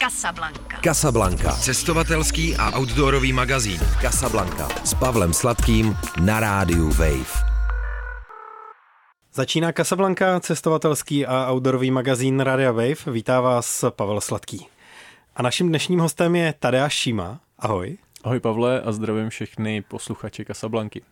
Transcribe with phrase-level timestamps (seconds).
[0.00, 0.80] Casablanca.
[0.80, 1.52] Casablanca.
[1.52, 3.80] Cestovatelský a outdoorový magazín.
[4.00, 4.68] Casablanca.
[4.84, 7.44] S Pavlem Sladkým na rádiu Wave.
[9.32, 13.12] Začíná Casablanca, cestovatelský a outdoorový magazín Radia Wave.
[13.12, 14.66] Vítá vás Pavel Sladký.
[15.36, 17.40] A naším dnešním hostem je Tadeáš Šíma.
[17.58, 17.98] Ahoj.
[18.24, 21.02] Ahoj Pavle a zdravím všechny posluchače Casablanky.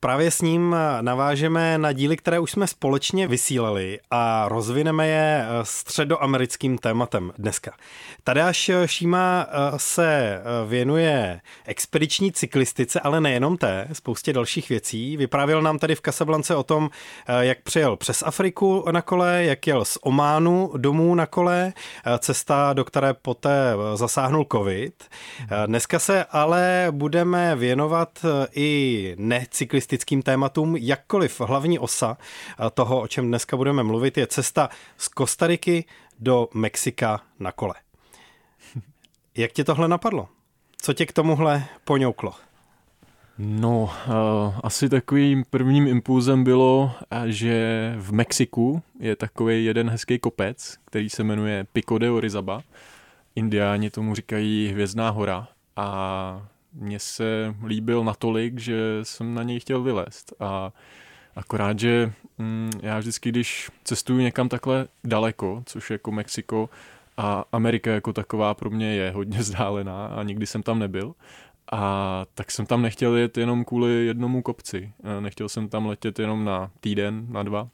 [0.00, 6.78] Právě s ním navážeme na díly, které už jsme společně vysílali a rozvineme je středoamerickým
[6.78, 7.72] tématem dneska.
[8.24, 15.16] Tadeáš Šíma se věnuje expediční cyklistice, ale nejenom té, spoustě dalších věcí.
[15.16, 16.90] Vyprávěl nám tady v Kasablance o tom,
[17.40, 21.72] jak přijel přes Afriku na kole, jak jel z Ománu domů na kole,
[22.18, 25.04] cesta, do které poté zasáhnul covid.
[25.66, 32.16] Dneska se ale budeme věnovat i necyklistickým turistickým tématům, jakkoliv hlavní osa
[32.74, 35.84] toho, o čem dneska budeme mluvit, je cesta z Kostariky
[36.18, 37.74] do Mexika na kole.
[39.36, 40.28] Jak tě tohle napadlo?
[40.82, 42.34] Co tě k tomuhle poňouklo?
[43.38, 43.90] No, uh,
[44.62, 46.92] asi takovým prvním impulzem bylo,
[47.26, 52.62] že v Mexiku je takový jeden hezký kopec, který se jmenuje Pico de Orizaba.
[53.34, 56.48] Indiáni tomu říkají Hvězdná hora a
[56.78, 60.32] mně se líbil natolik, že jsem na něj chtěl vylézt.
[60.40, 60.72] A
[61.36, 66.70] akorát, že mm, já vždycky, když cestuju někam takhle daleko, což je jako Mexiko,
[67.16, 71.14] a Amerika jako taková pro mě je hodně vzdálená a nikdy jsem tam nebyl,
[71.72, 74.92] a tak jsem tam nechtěl jet jenom kvůli jednomu kopci.
[75.20, 77.68] Nechtěl jsem tam letět jenom na týden, na dva,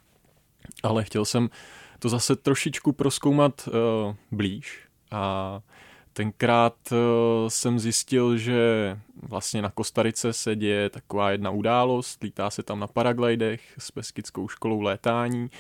[0.83, 1.51] ale chtěl jsem
[1.99, 4.81] to zase trošičku proskoumat uh, blíž
[5.11, 5.61] a
[6.17, 6.97] Tenkrát eh,
[7.49, 12.87] jsem zjistil, že vlastně na Kostarice se děje taková jedna událost, lítá se tam na
[12.87, 15.51] paraglidech s Beskickou školou létání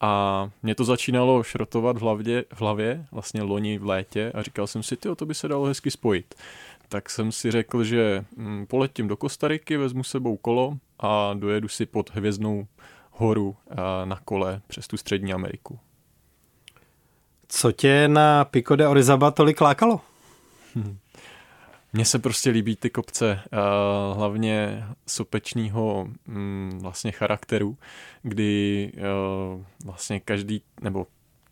[0.00, 4.66] a mě to začínalo šrotovat v hlavě, v hlavě vlastně loni v létě a říkal
[4.66, 6.34] jsem si, tyjo, to by se dalo hezky spojit.
[6.88, 11.86] Tak jsem si řekl, že hm, poletím do Kostariky, vezmu sebou kolo a dojedu si
[11.86, 12.66] pod Hvězdnou
[13.10, 15.78] horu eh, na kole přes tu střední Ameriku.
[17.48, 20.00] Co tě na Pico de Orizaba tolik lákalo?
[21.92, 23.40] Mně se prostě líbí ty kopce,
[24.14, 27.76] hlavně sopečního mm, vlastně charakteru,
[28.22, 28.92] kdy
[29.84, 31.06] vlastně každý, nebo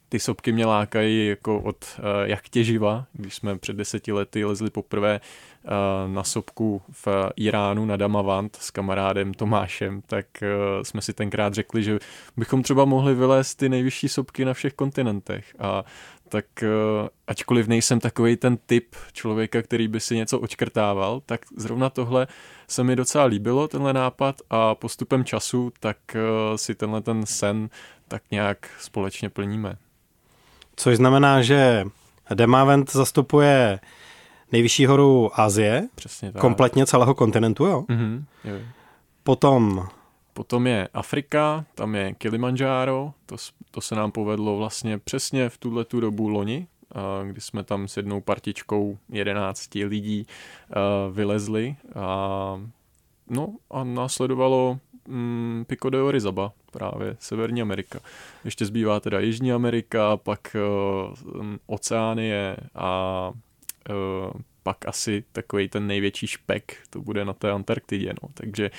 [0.09, 4.71] ty sopky mě lákají jako od uh, jak těživa, když jsme před deseti lety lezli
[4.71, 5.21] poprvé
[5.65, 5.71] uh,
[6.15, 11.83] na sopku v Iránu na Damavant s kamarádem Tomášem, tak uh, jsme si tenkrát řekli,
[11.83, 11.99] že
[12.37, 15.85] bychom třeba mohli vylézt ty nejvyšší sopky na všech kontinentech a
[16.29, 21.91] tak uh, ačkoliv nejsem takový ten typ člověka, který by si něco očkrtával, tak zrovna
[21.91, 22.27] tohle
[22.69, 27.71] se mi docela líbilo, tenhle nápad a postupem času tak uh, si tenhle ten sen
[28.09, 29.77] tak nějak společně plníme.
[30.77, 31.85] Což znamená, že
[32.35, 33.81] Demavent zastupuje
[34.53, 36.41] nejvyšší horu Asie, Přesně tak.
[36.41, 37.85] kompletně celého kontinentu, jo?
[37.89, 38.57] Mm-hmm, jo.
[39.23, 39.89] Potom
[40.33, 43.37] Potom je Afrika, tam je Kilimanjaro, to,
[43.71, 46.67] to se nám povedlo vlastně přesně v tuhle tu dobu loni,
[47.27, 50.27] kdy jsme tam s jednou partičkou 11 lidí
[51.11, 51.77] vylezli.
[51.95, 52.61] A,
[53.31, 54.79] no a následovalo
[55.09, 58.01] mm, Pico de Orizaba, právě Severní Amerika.
[58.45, 60.57] Ještě zbývá teda Jižní Amerika, pak
[61.39, 63.31] uh, Oceánie a
[63.91, 68.29] uh, pak asi takový ten největší špek, to bude na té Antarktidě, no.
[68.35, 68.71] takže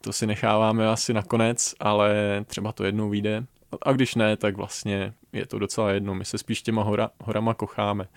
[0.00, 2.14] to si necháváme asi nakonec, ale
[2.46, 3.44] třeba to jednou vyjde
[3.82, 7.54] a když ne, tak vlastně je to docela jedno, my se spíš těma hora, horama
[7.54, 8.08] kocháme.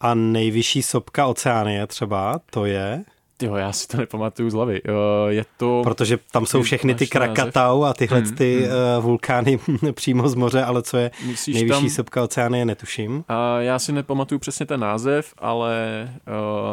[0.00, 3.04] A nejvyšší sopka oceánie třeba, to je?
[3.42, 4.82] Jo, já si to nepamatuju z hlavy.
[5.28, 5.80] Je to...
[5.84, 9.02] Protože tam jsou všechny ty Krakatau a tyhle hmm, ty hmm.
[9.02, 9.58] vulkány
[9.92, 11.90] přímo z moře, ale co je Myslíš nejvyšší tam...
[11.90, 13.24] sopka oceánie, netuším.
[13.28, 16.08] A já si nepamatuju přesně ten název, ale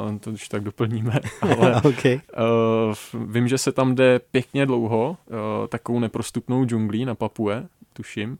[0.09, 1.19] uh, to už tak doplníme.
[1.41, 2.19] Ale, okay.
[3.13, 8.37] uh, vím, že se tam jde pěkně dlouho, uh, takovou neprostupnou džunglí na Papue, tuším.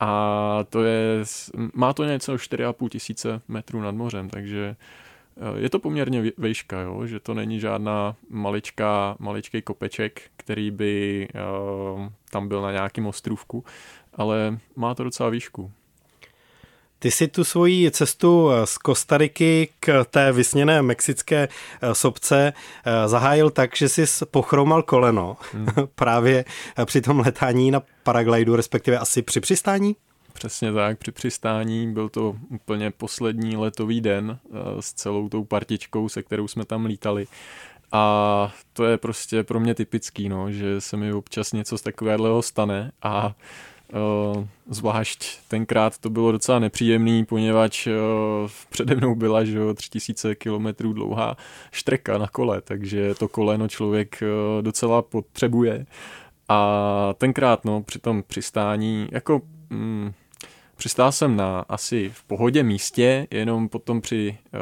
[0.00, 1.24] A to je,
[1.74, 4.76] má to něco 4,5 tisíce metrů nad mořem, takže Eh,
[5.56, 7.06] je to poměrně vejška, jo?
[7.06, 11.28] že to není žádná maličká, maličký kopeček, který by
[11.94, 13.64] uh, tam byl na nějakém ostrůvku,
[14.14, 15.72] ale má to docela výšku.
[16.98, 21.48] Ty si tu svoji cestu eh, z Kostariky k té vysněné mexické
[21.92, 22.52] sobce
[23.06, 25.66] zahájil tak, že jsi pochromal koleno hmm.
[25.94, 26.44] právě
[26.84, 29.96] při tom letání na paraglidu, respektive asi při přistání?
[30.36, 36.08] Přesně tak, při přistání byl to úplně poslední letový den eh, s celou tou partičkou,
[36.08, 37.26] se kterou jsme tam lítali.
[37.92, 42.42] A to je prostě pro mě typický, no, že se mi občas něco z takového
[42.42, 43.34] stane a
[44.36, 47.92] Uh, zvlášť tenkrát to bylo docela nepříjemný, poněvadž uh,
[48.70, 51.36] přede mnou byla že 3000 km dlouhá
[51.72, 55.86] štreka na kole, takže to koleno člověk uh, docela potřebuje.
[56.48, 60.12] A tenkrát, no, při tom přistání, jako mm,
[60.76, 64.60] přistál jsem na asi v pohodě místě, jenom potom při uh,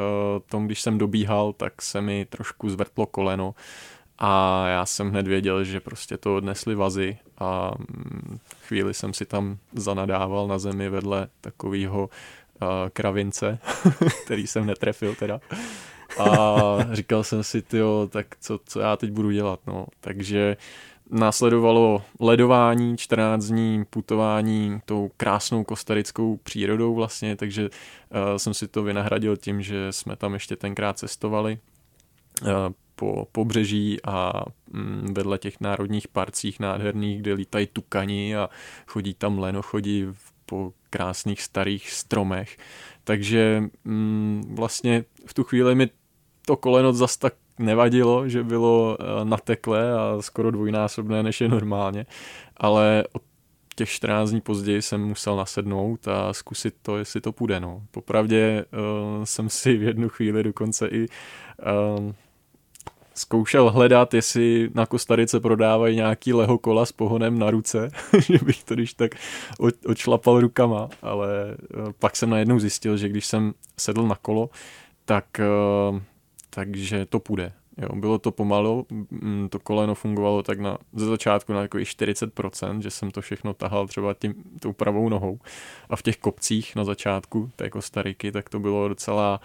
[0.49, 3.55] tom, když jsem dobíhal, tak se mi trošku zvrtlo koleno
[4.17, 9.25] a já jsem hned věděl, že prostě to odnesli vazy a mm, chvíli jsem si
[9.25, 12.09] tam zanadával na zemi vedle takového
[12.61, 13.59] uh, kravince,
[14.25, 15.39] který jsem netrefil teda.
[16.19, 16.55] A
[16.91, 19.85] říkal jsem si, tyjo, tak co, co já teď budu dělat, no.
[19.99, 20.57] Takže
[21.11, 28.83] následovalo ledování, 14 dní putování tou krásnou kostarickou přírodou vlastně, takže uh, jsem si to
[28.83, 31.57] vynahradil tím, že jsme tam ještě tenkrát cestovali.
[32.41, 32.49] Uh,
[32.95, 38.49] po pobřeží a mm, vedle těch národních parcích nádherných, kde lítají tukani a
[38.87, 40.05] chodí tam lenochodí
[40.45, 42.57] po krásných starých stromech.
[43.03, 45.89] Takže mm, vlastně v tu chvíli mi
[46.45, 52.05] to koleno zas tak nevadilo, že bylo eh, natekle a skoro dvojnásobné, než je normálně,
[52.57, 53.21] ale od
[53.75, 57.59] těch 14 dní později jsem musel nasednout a zkusit to, jestli to půjde.
[57.59, 57.81] No.
[57.91, 58.65] Popravdě
[59.17, 61.07] uh, jsem si v jednu chvíli dokonce i
[61.97, 62.11] uh,
[63.15, 68.63] zkoušel hledat, jestli na Kostarice prodávají nějaký Lego kola s pohonem na ruce, že bych
[68.63, 69.11] to když tak
[69.87, 74.49] odšlapal rukama, ale eh, pak jsem najednou zjistil, že když jsem sedl na kolo,
[75.05, 75.45] tak eh,
[76.55, 77.53] takže to půjde.
[77.77, 82.81] Jo, bylo to pomalu, mm, to koleno fungovalo tak na, ze začátku na jako 40%,
[82.81, 85.39] že jsem to všechno tahal třeba tím, tou pravou nohou.
[85.89, 89.39] A v těch kopcích na začátku té Kostariky, tak to bylo docela,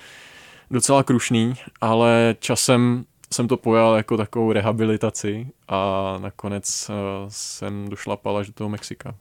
[0.70, 6.94] docela krušný, ale časem jsem to pojal jako takovou rehabilitaci a nakonec uh,
[7.28, 9.14] jsem došlapal až do toho Mexika.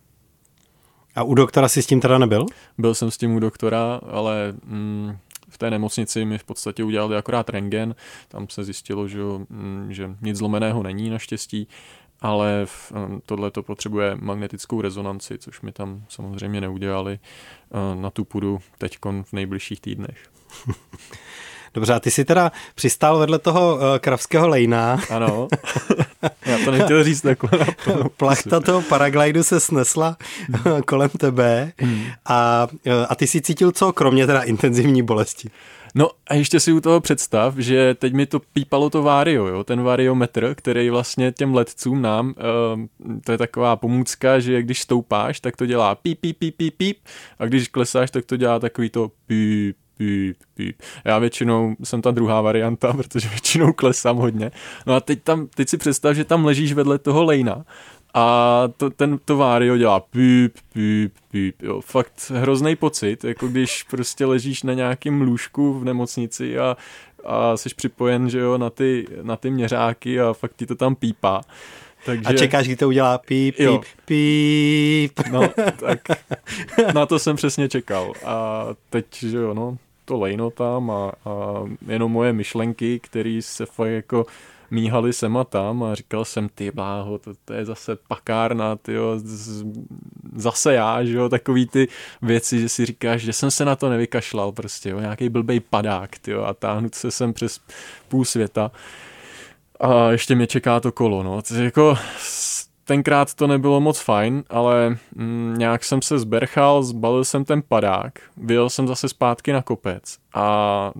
[1.15, 2.45] A u doktora si s tím teda nebyl?
[2.77, 5.17] Byl jsem s tím u doktora, ale mm,
[5.49, 7.95] v té nemocnici mi v podstatě udělali akorát rengen.
[8.27, 9.19] Tam se zjistilo, že,
[9.49, 11.67] mm, že nic zlomeného není naštěstí,
[12.21, 17.19] ale mm, tohle to potřebuje magnetickou rezonanci, což mi tam samozřejmě neudělali.
[17.69, 20.29] Uh, na tu půdu teď v nejbližších týdnech.
[21.73, 24.99] Dobře, a ty jsi teda přistál vedle toho uh, kravského lejna.
[25.09, 25.47] Ano,
[26.45, 27.65] já to nechtěl říct takhle.
[28.17, 30.17] Plachta toho paraglidu se snesla
[30.49, 30.81] hmm.
[30.85, 32.03] kolem tebe hmm.
[32.25, 35.49] a, eh, a ty si cítil co, kromě teda intenzivní bolesti?
[35.95, 39.63] No a ještě si u toho představ, že teď mi to pípalo to vario, jo?
[39.63, 45.39] ten variometr, který vlastně těm letcům nám, uh, to je taková pomůcka, že když stoupáš,
[45.39, 46.97] tak to dělá píp, píp, píp, píp, píp
[47.39, 50.81] a když klesáš, tak to dělá takový to píp, píp, píp.
[51.05, 54.51] Já většinou jsem ta druhá varianta, protože většinou klesám hodně.
[54.85, 57.65] No a teď, tam, teď si představ, že tam ležíš vedle toho lejna
[58.13, 63.83] a to, ten, to Vario dělá píp, píp, píp, jo, fakt hrozný pocit, jako když
[63.83, 66.77] prostě ležíš na nějakém lůžku v nemocnici a,
[67.25, 70.95] a jsi připojen, že jo, na ty, na ty měřáky a fakt ti to tam
[70.95, 71.41] pípá.
[72.05, 72.25] Takže...
[72.25, 73.81] A čekáš, kdy to udělá píp, píp, jo.
[74.05, 75.19] píp.
[75.31, 75.49] No,
[75.79, 75.99] tak
[76.93, 78.13] na to jsem přesně čekal.
[78.25, 79.77] A teď, že jo, no,
[80.09, 84.25] to lejno tam a, a jenom moje myšlenky, které se fakt jako
[84.71, 88.93] míhali sem a tam a říkal jsem, ty bláho, to, to je zase pakárna, ty
[88.93, 89.19] jo,
[90.35, 91.87] zase já, že jo, takový ty
[92.21, 96.17] věci, že si říkáš, že jsem se na to nevykašlal prostě, jo, nějaký blbej padák,
[96.17, 97.61] ty jo, a táhnout se sem přes
[98.07, 98.71] půl světa.
[99.79, 101.97] A ještě mě čeká to kolo, no, to jako
[102.89, 108.19] tenkrát to nebylo moc fajn, ale mm, nějak jsem se zberchal, zbalil jsem ten padák,
[108.37, 110.91] vyjel jsem zase zpátky na kopec a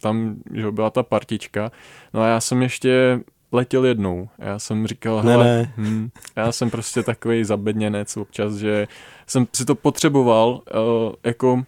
[0.00, 1.72] tam že byla ta partička.
[2.14, 3.20] No a já jsem ještě
[3.52, 4.28] letěl jednou.
[4.38, 5.72] Já jsem říkal, ne, hele, ne.
[5.76, 8.88] Hm, já jsem prostě takový zabedněnec občas, že
[9.26, 11.62] jsem si to potřeboval uh, jako uh,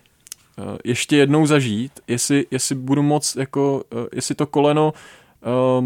[0.84, 4.92] ještě jednou zažít, jestli, jestli budu moc, jako, uh, jestli to koleno
[5.80, 5.84] uh,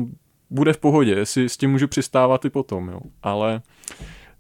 [0.51, 3.01] bude v pohodě, jestli s tím můžu přistávat i potom, jo.
[3.23, 3.63] Ale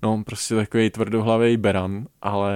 [0.02, 2.54] no, prostě takový tvrdohlavý beran, ale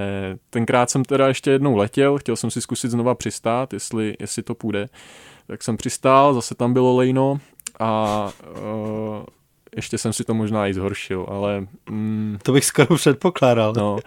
[0.50, 4.54] tenkrát jsem teda ještě jednou letěl, chtěl jsem si zkusit znova přistát, jestli, jestli to
[4.54, 4.88] půjde.
[5.46, 7.38] Tak jsem přistál, zase tam bylo lejno
[7.80, 9.24] a uh,
[9.76, 11.66] ještě jsem si to možná i zhoršil, ale...
[11.90, 13.72] Mm, to bych skoro předpokládal.
[13.76, 13.98] No,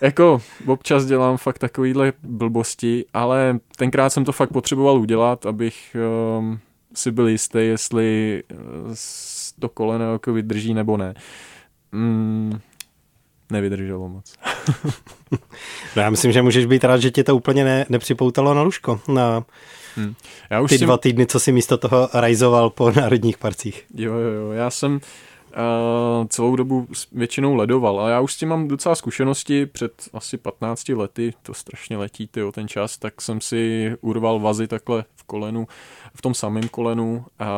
[0.00, 5.96] jako občas dělám fakt takovýhle blbosti, ale tenkrát jsem to fakt potřeboval udělat, abych
[6.38, 6.58] um,
[6.98, 8.54] si byl jistý, jestli eh,
[9.60, 11.14] to koleno jako vydrží nebo ne.
[11.92, 12.60] Mm,
[13.52, 14.34] nevydrželo moc.
[15.30, 15.38] no
[16.02, 19.00] já myslím, že můžeš být rád, že tě to úplně ne, nepřipoutalo na lůžko.
[19.08, 19.44] Na
[19.96, 20.14] hmm.
[20.50, 23.84] já už ty dva týdny, co si místo toho rajzoval po národních parcích.
[23.94, 24.52] Jo, jo, jo.
[24.52, 25.00] Já jsem
[25.50, 28.00] Uh, celou dobu většinou ledoval.
[28.00, 32.26] A já už s tím mám docela zkušenosti před asi 15 lety, to strašně letí
[32.26, 35.66] tyjo, ten čas, tak jsem si urval vazy takhle v kolenu,
[36.14, 37.48] v tom samém kolenu a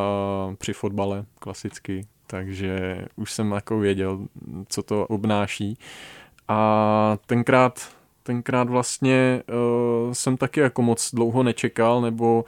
[0.59, 4.19] při fotbale klasicky, takže už jsem jako věděl,
[4.69, 5.79] co to obnáší.
[6.49, 12.45] A tenkrát tenkrát vlastně uh, jsem taky jako moc dlouho nečekal, nebo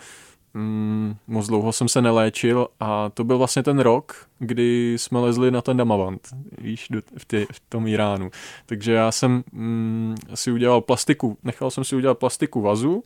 [0.54, 5.50] mm, moc dlouho jsem se neléčil a to byl vlastně ten rok, kdy jsme lezli
[5.50, 6.28] na ten Damavant,
[6.59, 8.30] víš, do, v, tě, v tom Iránu.
[8.66, 13.02] Takže já jsem mm, si udělal plastiku, nechal jsem si udělat plastiku vazu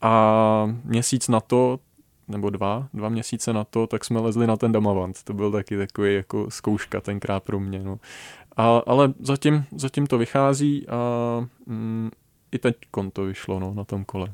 [0.00, 1.78] a měsíc na to,
[2.28, 5.22] nebo dva, dva měsíce na to, tak jsme lezli na ten Damavant.
[5.22, 7.82] To byl taky takový jako zkouška tenkrát pro mě.
[7.82, 7.98] No.
[8.56, 10.98] A, ale zatím, zatím to vychází a
[11.66, 12.10] mm,
[12.52, 12.76] i teď
[13.12, 14.32] to vyšlo no, na tom kole.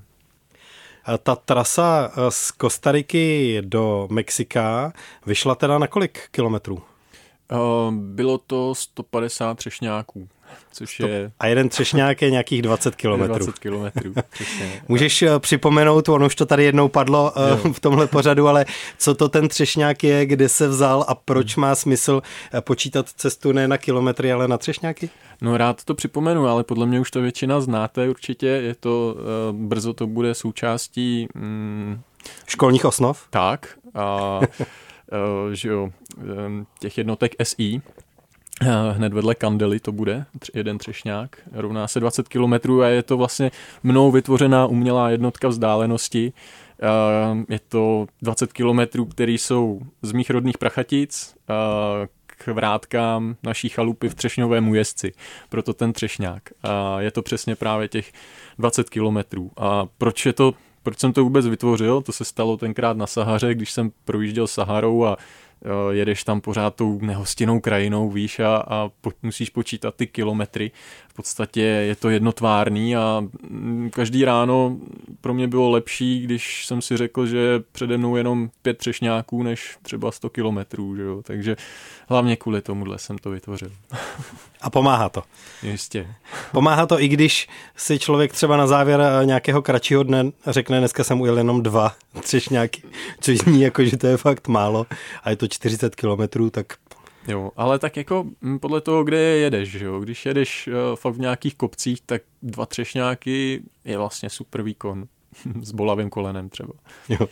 [1.22, 4.92] Ta trasa eh, z Kostariky do Mexika
[5.26, 6.91] vyšla teda na kolik kilometrů?
[7.52, 10.28] Uh, bylo to 150 třešňáků
[10.72, 11.32] což je...
[11.40, 13.34] A jeden třešňák je nějakých 20 kilometrů.
[13.34, 14.14] 20 kilometrů,
[14.88, 17.72] Můžeš eh, připomenout, ono už to tady jednou padlo eh, jo.
[17.72, 18.64] v tomhle pořadu, ale
[18.98, 22.22] co to ten třešňák je, kde se vzal a proč má smysl
[22.54, 25.10] eh, počítat cestu ne na kilometry, ale na třešňáky?
[25.40, 29.16] No rád to připomenu, ale podle mě už to většina znáte určitě, je to,
[29.52, 31.28] brzo to bude součástí...
[31.34, 32.00] Mm,
[32.46, 33.26] Školních osnov?
[33.30, 34.40] Tak, a
[35.52, 35.90] že jo,
[36.80, 37.82] těch jednotek SI,
[38.60, 43.16] Eh, hned vedle Kandely to bude, jeden třešňák, rovná se 20 km a je to
[43.16, 43.50] vlastně
[43.82, 46.32] mnou vytvořená umělá jednotka vzdálenosti.
[46.82, 53.68] Eh, je to 20 km, které jsou z mých rodných Prachatic eh, k vrátkám naší
[53.68, 55.12] chalupy v Třešňovém újezdci.
[55.48, 56.42] Proto ten třešňák.
[56.98, 58.12] Je to přesně právě těch
[58.58, 59.50] 20 kilometrů.
[59.56, 62.02] A proč je to proč jsem to vůbec vytvořil?
[62.02, 65.16] To se stalo tenkrát na Sahaře, když jsem projížděl Saharou a
[65.90, 70.70] jedeš tam pořád tou nehostinnou krajinou, víš, a, a po, musíš počítat ty kilometry.
[71.08, 74.76] V podstatě je to jednotvárný a mm, každý ráno
[75.20, 79.78] pro mě bylo lepší, když jsem si řekl, že přede mnou jenom pět třešňáků, než
[79.82, 81.22] třeba 100 kilometrů, že jo?
[81.22, 81.56] takže
[82.08, 83.70] hlavně kvůli tomuhle jsem to vytvořil.
[84.60, 85.22] A pomáhá to.
[85.62, 86.14] Jistě.
[86.52, 91.04] Pomáhá to i když si člověk třeba na závěr eh, nějakého kratšího dne řekne, dneska
[91.04, 92.82] jsem ujel jenom dva třešňáky,
[93.20, 94.86] což zní jako, že to je fakt málo
[95.24, 96.66] a je to 40 kilometrů, tak
[97.28, 100.00] Jo, ale tak jako mm, podle toho, kde jedeš, že jo?
[100.00, 105.04] Když jedeš uh, fakt v nějakých kopcích, tak dva třešňáky je vlastně super výkon.
[105.62, 106.72] S bolavým kolenem třeba.
[107.08, 107.28] Jo.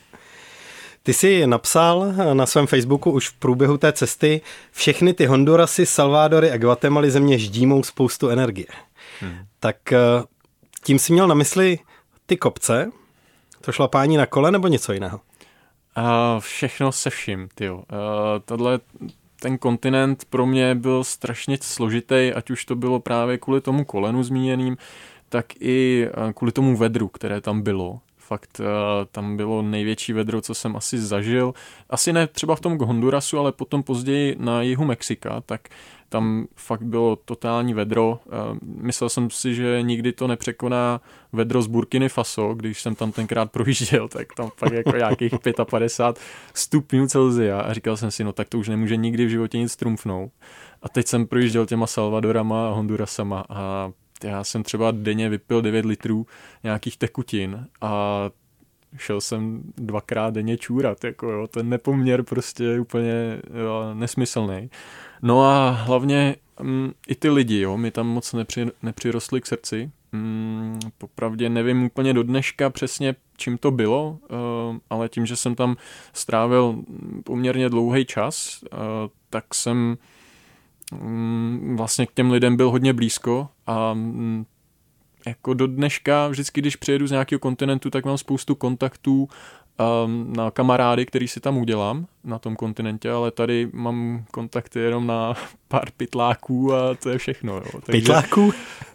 [1.02, 4.40] Ty jsi napsal na svém Facebooku už v průběhu té cesty,
[4.72, 8.66] všechny ty Hondurasy, Salvadory a Guatemaly země ždímou spoustu energie.
[9.20, 9.36] Hmm.
[9.60, 9.98] Tak eh,
[10.84, 11.78] tím si měl na mysli
[12.26, 12.90] ty kopce,
[13.60, 15.20] to šlapání na kole nebo něco jiného?
[16.00, 17.76] Uh, všechno se vším, tyjo.
[17.76, 17.82] Uh,
[18.44, 18.80] tohle,
[19.40, 24.22] ten kontinent pro mě byl strašně složitý, ať už to bylo právě kvůli tomu kolenu
[24.22, 24.76] zmíněným,
[25.28, 28.00] tak i kvůli tomu vedru, které tam bylo
[28.30, 28.66] fakt uh,
[29.12, 31.54] tam bylo největší vedro, co jsem asi zažil.
[31.90, 35.68] Asi ne třeba v tom Hondurasu, ale potom později na jihu Mexika, tak
[36.08, 38.08] tam fakt bylo totální vedro.
[38.10, 41.00] Uh, myslel jsem si, že nikdy to nepřekoná
[41.32, 45.34] vedro z Burkiny Faso, když jsem tam tenkrát projížděl, tak tam fakt jako nějakých
[45.70, 49.58] 55 stupňů Celzia a říkal jsem si, no tak to už nemůže nikdy v životě
[49.58, 50.32] nic trumfnout.
[50.82, 53.90] A teď jsem projížděl těma Salvadorama a Hondurasama a
[54.24, 56.26] já jsem třeba denně vypil 9 litrů
[56.62, 58.30] nějakých tekutin a
[58.96, 64.70] šel jsem dvakrát denně čůrat, jako jo, ten nepoměr prostě je úplně jo, nesmyslný.
[65.22, 69.90] No a hlavně mm, i ty lidi, jo, mi tam moc nepři, nepřirostli k srdci.
[70.12, 75.54] Mm, popravdě nevím úplně do dneška přesně, čím to bylo, uh, ale tím, že jsem
[75.54, 75.76] tam
[76.12, 76.82] strávil
[77.24, 78.78] poměrně dlouhý čas, uh,
[79.30, 79.96] tak jsem
[80.92, 84.44] Mm, vlastně k těm lidem byl hodně blízko a mm,
[85.26, 89.28] jako do dneška vždycky, když přijedu z nějakého kontinentu, tak mám spoustu kontaktů
[90.04, 95.06] um, na kamarády, který si tam udělám na tom kontinentě, ale tady mám kontakty jenom
[95.06, 95.34] na
[95.68, 97.54] pár pytláků a to je všechno.
[97.54, 97.80] Jo.
[97.86, 98.52] Takže, pytláků?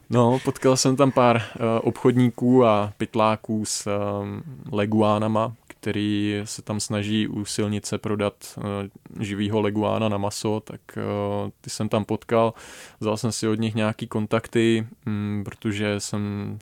[0.09, 5.53] No, potkal jsem tam pár uh, obchodníků a pytláků s um, leguánama,
[5.85, 11.69] který se tam snaží u silnice prodat uh, živýho leguána na maso, tak uh, ty
[11.69, 12.53] jsem tam potkal,
[12.99, 16.57] vzal jsem si od nich nějaký kontakty, um, protože jsem,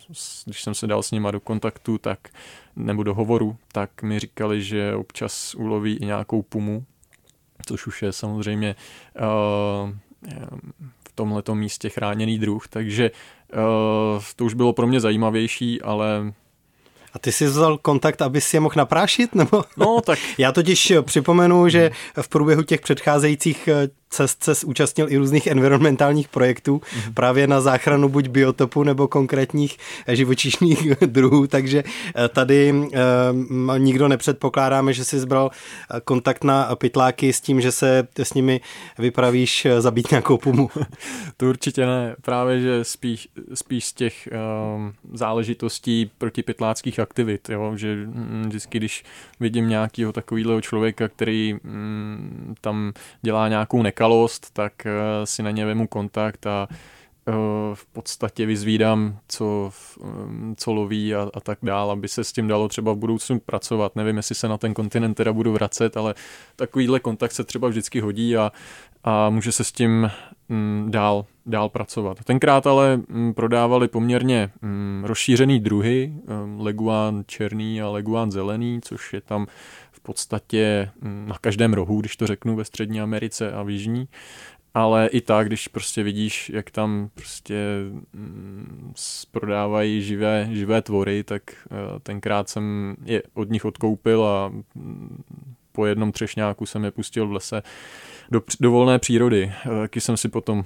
[0.46, 2.20] když jsem se dal s nima do kontaktu, tak
[2.76, 6.86] nebo do hovoru, tak mi říkali, že občas uloví i nějakou pumu,
[7.66, 8.76] což už je samozřejmě
[9.16, 9.92] uh,
[11.10, 13.12] v tomhletom místě chráněný druh, takže
[14.36, 16.34] to už bylo pro mě zajímavější, ale
[17.14, 19.36] a ty jsi vzal kontakt, aby si je mohl naprášit?
[19.36, 19.64] Nebo?
[19.78, 20.20] No, tak.
[20.38, 21.92] Já totiž připomenu, že
[22.22, 23.70] v průběhu těch předcházejících
[24.14, 27.14] cest se zúčastnil i různých environmentálních projektů mm-hmm.
[27.14, 29.78] právě na záchranu buď biotopu nebo konkrétních
[30.08, 31.84] živočišných druhů, takže
[32.34, 32.74] tady
[33.78, 35.52] nikdo nepředpokládáme, že si zbral
[36.06, 38.62] kontakt na pytláky s tím, že se s nimi
[39.00, 40.70] vypravíš zabít nějakou pumu.
[41.38, 44.30] To určitě ne, právě že spíš, spíš z těch
[44.76, 47.74] um, záležitostí protipytláckých aktivit, jo?
[47.76, 49.04] že mm, vždycky, když
[49.40, 54.92] vidím nějakého takového člověka, který mm, tam dělá nějakou nekalost, tak uh,
[55.24, 56.68] si na ně vemu kontakt a
[57.28, 57.36] uh,
[57.74, 62.48] v podstatě vyzvídám, co, um, co loví a, a tak dál, aby se s tím
[62.48, 63.96] dalo třeba v budoucnu pracovat.
[63.96, 66.16] Nevím, jestli se na ten kontinent teda budu vracet, ale
[66.56, 68.52] takovýhle kontakt se třeba vždycky hodí a,
[69.04, 70.12] a může se s tím
[70.50, 72.24] mm, dál, dál pracovat.
[72.24, 79.14] Tenkrát ale mm, prodávali poměrně mm, rozšířený druhy, mm, leguán černý a leguán zelený, což
[79.14, 79.48] je tam
[80.04, 84.08] podstatě na každém rohu, když to řeknu, ve Střední Americe a v Jižní.
[84.74, 87.56] Ale i tak, když prostě vidíš, jak tam prostě
[88.14, 88.94] mm,
[89.32, 91.42] prodávají živé, živé tvory, tak
[91.72, 95.24] uh, tenkrát jsem je od nich odkoupil a mm,
[95.74, 97.64] po jednom třešňáku jsem je pustil v lese
[98.32, 99.52] do, do volné přírody.
[99.66, 100.66] Eh, taky jsem si potom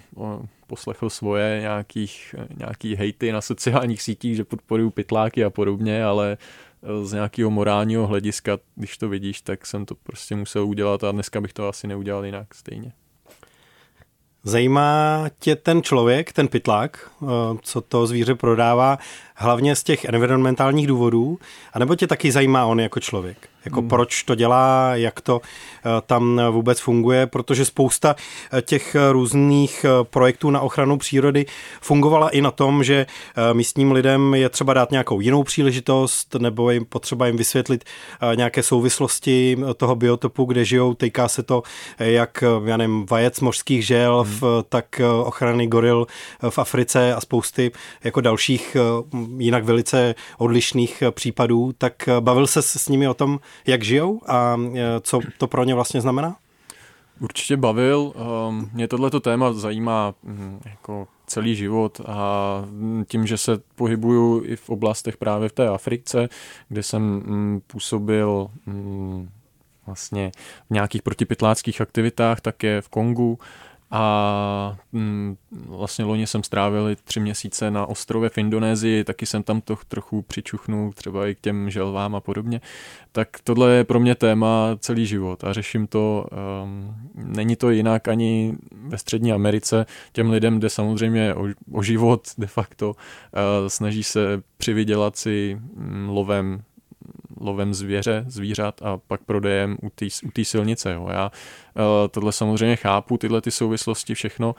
[0.67, 6.66] poslechl svoje nějakých, nějaký hejty na sociálních sítích, že podporují pytláky a podobně, ale eh,
[7.03, 11.41] z nějakého morálního hlediska, když to vidíš, tak jsem to prostě musel udělat a dneska
[11.41, 12.93] bych to asi neudělal jinak stejně.
[14.43, 17.25] Zajímá tě ten člověk, ten pytlák, eh,
[17.61, 18.97] co to zvíře prodává,
[19.37, 21.39] hlavně z těch environmentálních důvodů,
[21.73, 23.37] anebo tě taky zajímá on jako člověk?
[23.67, 23.89] Jako hmm.
[23.89, 28.15] proč to dělá, jak to eh, tam vůbec funguje, protože spousta
[28.53, 31.45] eh, těch různých eh, projektů na ochranu přírody
[31.81, 33.05] fungovala i na tom, že
[33.53, 37.83] místním lidem je třeba dát nějakou jinou příležitost nebo jim potřeba jim vysvětlit
[38.35, 40.93] nějaké souvislosti toho biotopu, kde žijou.
[40.93, 41.63] Týká se to
[41.99, 44.39] jak, já nevím, vajec mořských žel, hmm.
[44.69, 46.07] tak ochrany goril
[46.49, 47.71] v Africe a spousty
[48.03, 48.77] jako dalších
[49.37, 51.73] jinak velice odlišných případů.
[51.77, 55.75] Tak bavil se s nimi o tom, jak žijou a e, co to pro ně
[55.75, 56.35] vlastně znamená?
[57.19, 58.13] Určitě bavil.
[58.15, 62.61] Ehm, mě tohleto téma zajímá mm, jako celý život a
[63.07, 66.29] tím, že se pohybuju i v oblastech právě v té Africe,
[66.69, 68.47] kde jsem mm, působil
[69.85, 70.31] vlastně
[70.69, 73.39] v nějakých protipytláckých aktivitách, také v Kongu,
[73.91, 79.61] a mm, vlastně loni jsem strávil tři měsíce na ostrově v Indonésii, taky jsem tam
[79.61, 82.61] to trochu přičuchnul, třeba i k těm želvám a podobně.
[83.11, 86.27] Tak tohle je pro mě téma celý život a řeším to,
[86.63, 89.85] um, není to jinak ani ve Střední Americe.
[90.11, 92.95] Těm lidem jde samozřejmě o, o život de facto, uh,
[93.67, 96.61] snaží se přivydělat si um, lovem
[97.47, 100.93] lovem zvěře, zvířat a pak prodejem u té silnice.
[100.93, 101.07] Jo.
[101.11, 101.31] Já
[101.75, 104.55] uh, tohle samozřejmě chápu, tyhle ty souvislosti, všechno.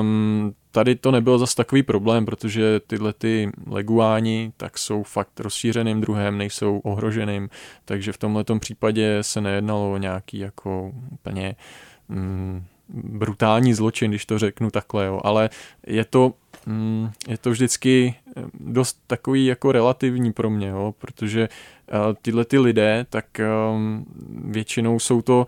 [0.00, 6.00] Um, tady to nebyl zas takový problém, protože tyhle ty leguáni tak jsou fakt rozšířeným
[6.00, 7.48] druhem, nejsou ohroženým,
[7.84, 11.56] takže v tomhle případě se nejednalo o nějaký jako úplně
[12.08, 15.20] mm, brutální zločin, když to řeknu takhle, jo.
[15.24, 15.50] ale
[15.86, 16.32] je to,
[17.28, 22.58] je to vždycky eh, dost takový jako relativní pro mě, jo, protože uh, tyhle ty
[22.58, 23.26] lidé, tak
[23.74, 24.06] um,
[24.44, 25.46] většinou jsou to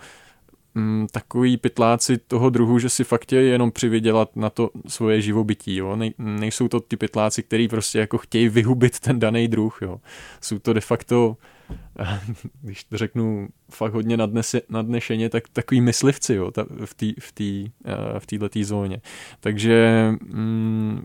[0.76, 5.76] um, takový pytláci toho druhu, že si fakt chtějí jenom přivydělat na to svoje živobytí,
[5.76, 5.96] jo.
[5.96, 10.00] Nej, nejsou to ty pytláci, který prostě jako chtějí vyhubit ten daný druh, jo.
[10.40, 11.36] Jsou to de facto
[12.62, 17.32] když to řeknu fakt hodně nadnese, nadnešeně, tak takový myslivci jo, ta, v té v
[17.32, 17.70] tý,
[18.48, 19.00] uh, v zóně.
[19.40, 21.02] Takže mm,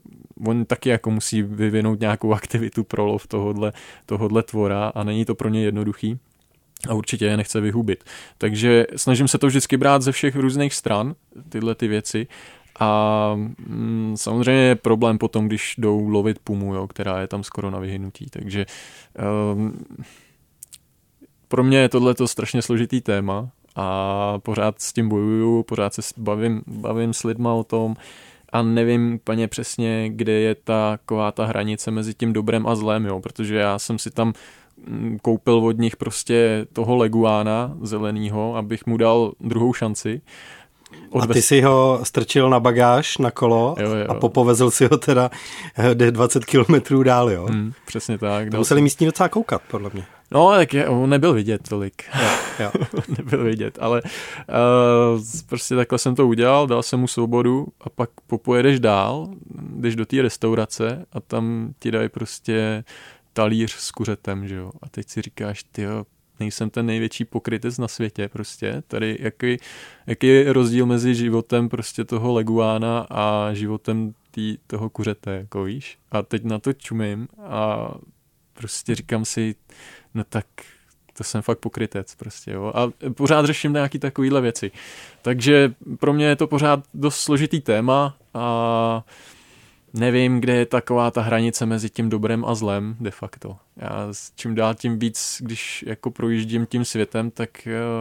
[0.48, 3.74] on taky jako musí vyvinout nějakou aktivitu pro lov tohodle,
[4.06, 6.20] tohodle tvora a není to pro ně jednoduchý
[6.89, 8.04] a určitě je nechce vyhubit.
[8.38, 11.15] Takže snažím se to vždycky brát ze všech různých stran,
[11.50, 12.28] tyhle ty věci.
[12.80, 17.72] A mm, samozřejmě je problém potom, když jdou lovit pumu, jo, která je tam skoro
[17.72, 18.26] na vyhynutí.
[18.30, 18.65] Takže
[19.54, 19.74] um,
[21.47, 26.62] pro mě je tohle strašně složitý téma a pořád s tím bojuju, pořád se bavím,
[26.67, 27.95] bavím s lidma o tom
[28.51, 33.05] a nevím úplně přesně, kde je ta, taková ta hranice mezi tím dobrem a zlem,
[33.05, 34.33] jo, protože já jsem si tam
[34.88, 40.21] mm, koupil od nich prostě toho leguána zelenýho, abych mu dal druhou šanci
[41.10, 41.29] Odvez...
[41.29, 44.05] A ty si ho strčil na bagáž, na kolo jo, jo.
[44.10, 45.31] a popovezl si ho teda
[46.12, 47.45] 20 kilometrů dál, jo?
[47.45, 48.49] Hmm, přesně tak.
[48.49, 50.05] To museli místní docela koukat, podle mě.
[50.32, 52.04] No, tak je, on nebyl vidět tolik.
[52.22, 52.72] Jo, jo.
[53.18, 58.10] nebyl vidět, ale uh, prostě takhle jsem to udělal, dal jsem mu svobodu a pak
[58.28, 59.30] popojedeš dál,
[59.76, 62.84] jdeš do té restaurace a tam ti dají prostě
[63.34, 64.72] talíř s kuřetem, že jo.
[64.82, 65.86] A teď si říkáš, ty
[66.40, 68.84] nejsem ten největší pokrytec na světě prostě.
[68.88, 69.58] Tady jaký,
[70.08, 75.98] jaký je rozdíl mezi životem prostě toho leguána a životem tý, toho kuřete, jako víš.
[76.12, 77.92] A teď na to čumím a
[78.54, 79.56] prostě říkám si,
[80.17, 80.45] no tak
[81.13, 82.71] to jsem fakt pokrytec prostě, jo.
[82.75, 84.71] A pořád řeším nějaký takovýhle věci.
[85.21, 89.03] Takže pro mě je to pořád dost složitý téma a
[89.93, 93.58] nevím, kde je taková ta hranice mezi tím dobrem a zlem de facto.
[93.77, 97.49] Já čím dál tím víc, když jako projíždím tím světem, tak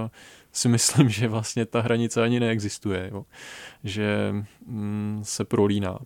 [0.03, 0.09] uh,
[0.53, 3.25] si myslím, že vlastně ta hranice ani neexistuje, jo.
[3.85, 4.35] že
[4.67, 5.99] mm, se prolíná.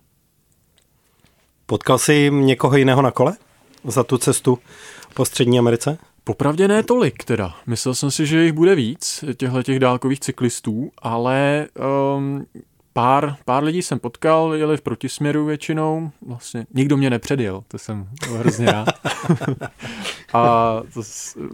[1.66, 3.36] Potkal jsi někoho jiného na kole
[3.84, 4.58] za tu cestu
[5.14, 5.98] po Střední Americe?
[6.24, 7.54] Popravdě ne tolik teda.
[7.66, 11.66] Myslel jsem si, že jich bude víc, těchto těch dálkových cyklistů, ale
[12.16, 12.46] um,
[12.92, 18.08] pár, pár lidí jsem potkal, jeli v protisměru většinou, vlastně nikdo mě nepředjel, to jsem
[18.38, 18.88] hrozně rád.
[20.32, 21.02] a to,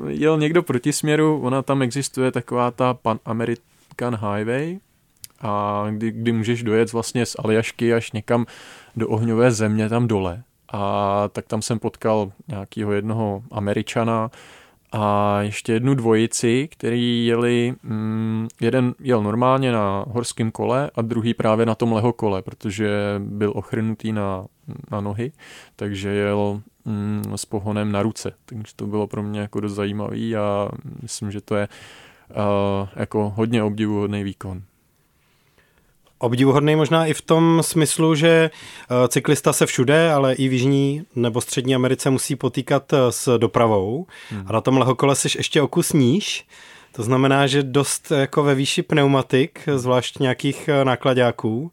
[0.08, 4.78] jel někdo protisměru, ona tam existuje taková ta Pan American Highway,
[5.40, 8.46] a kdy, kdy můžeš dojet vlastně z Aljašky až někam
[8.96, 10.42] do ohňové země tam dole.
[10.72, 14.30] A tak tam jsem potkal nějakého jednoho Američana,
[14.92, 21.34] a ještě jednu dvojici, který jeli, mm, jeden jel normálně na horském kole a druhý
[21.34, 24.46] právě na tom leho kole, protože byl ochrnutý na,
[24.90, 25.32] na nohy,
[25.76, 28.32] takže jel mm, s pohonem na ruce.
[28.46, 30.68] Takže to bylo pro mě jako dost zajímavý a
[31.02, 31.68] myslím, že to je
[32.30, 34.62] uh, jako hodně obdivuhodný výkon.
[36.26, 41.02] Obdivuhodný možná i v tom smyslu, že eh, cyklista se všude, ale i v Jižní
[41.16, 44.44] nebo Střední Americe musí potýkat eh, s dopravou hmm.
[44.46, 46.46] a na tom lehokole jsi ještě o kus níž,
[46.92, 51.70] to znamená, že dost jako ve výši pneumatik, zvlášť nějakých eh, nákladáků.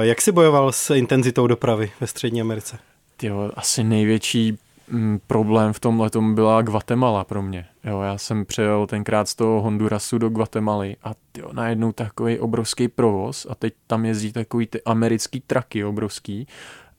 [0.00, 2.78] Jak jsi bojoval s intenzitou dopravy ve Střední Americe?
[3.22, 7.66] Jo, asi největší mm, problém v tomhle byla Guatemala pro mě.
[7.84, 12.88] Jo, já jsem přejel tenkrát z toho Hondurasu do Guatemaly a jo, najednou takový obrovský
[12.88, 16.46] provoz a teď tam jezdí takový ty americký traky obrovský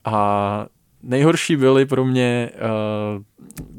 [0.04, 0.66] a
[1.02, 3.22] nejhorší byli pro mě uh,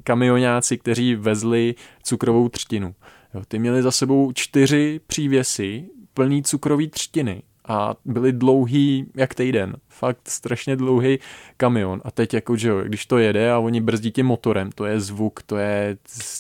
[0.04, 2.96] kamionáci, kteří vezli cukrovou třtinu.
[3.34, 9.76] Jo, ty měli za sebou čtyři přívěsy plný cukrový třtiny a byly dlouhý jak týden.
[9.90, 11.20] Fakt strašně dlouhý
[11.58, 12.02] kamion.
[12.06, 15.00] A teď jako, že jo, když to jede a oni brzdí tím motorem, to je
[15.00, 15.98] zvuk, to je,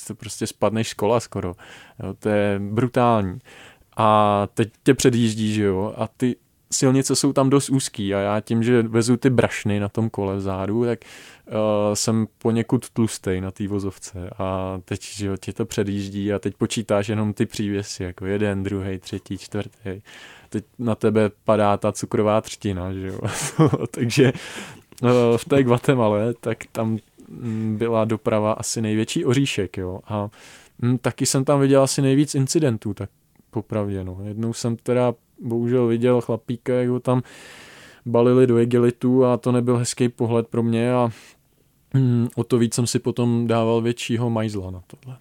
[0.08, 1.54] to prostě spadneš škola skoro.
[2.04, 3.40] Jo, to je brutální.
[3.98, 6.36] A teď tě předjíždí, že jo, a ty
[6.72, 10.36] silnice jsou tam dost úzký a já tím, že vezu ty brašny na tom kole
[10.36, 11.00] vzadu, tak
[11.48, 11.54] uh,
[11.94, 16.56] jsem poněkud tlustej na té vozovce a teď, že jo, tě to předjíždí a teď
[16.56, 20.02] počítáš jenom ty přívěsy, jako jeden, druhý, třetí, čtvrtý
[20.50, 23.20] teď na tebe padá ta cukrová třtina, že jo.
[23.92, 24.34] Takže
[25.04, 26.98] eh, v té Guatemala, tak tam
[27.30, 30.00] mm, byla doprava asi největší oříšek, jo.
[30.08, 30.30] A
[30.82, 33.10] mm, taky jsem tam viděl asi nejvíc incidentů, tak
[33.52, 34.18] popravdě, no.
[34.24, 37.22] Jednou jsem teda bohužel viděl chlapíka, jak ho tam
[38.06, 41.10] balili do egelitu a to nebyl hezký pohled pro mě a
[41.94, 45.18] mm, o to víc jsem si potom dával většího majzla na tohle.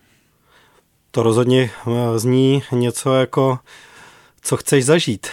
[1.10, 3.58] To rozhodně eh, zní něco jako
[4.46, 5.26] co chceš zažít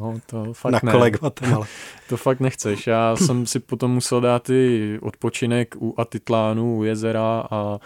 [0.00, 0.92] no, to fakt na ne.
[0.92, 1.66] kole Guatemala.
[2.08, 2.86] to fakt nechceš.
[2.86, 7.78] Já jsem si potom musel dát i odpočinek u Atitlánu, u jezera a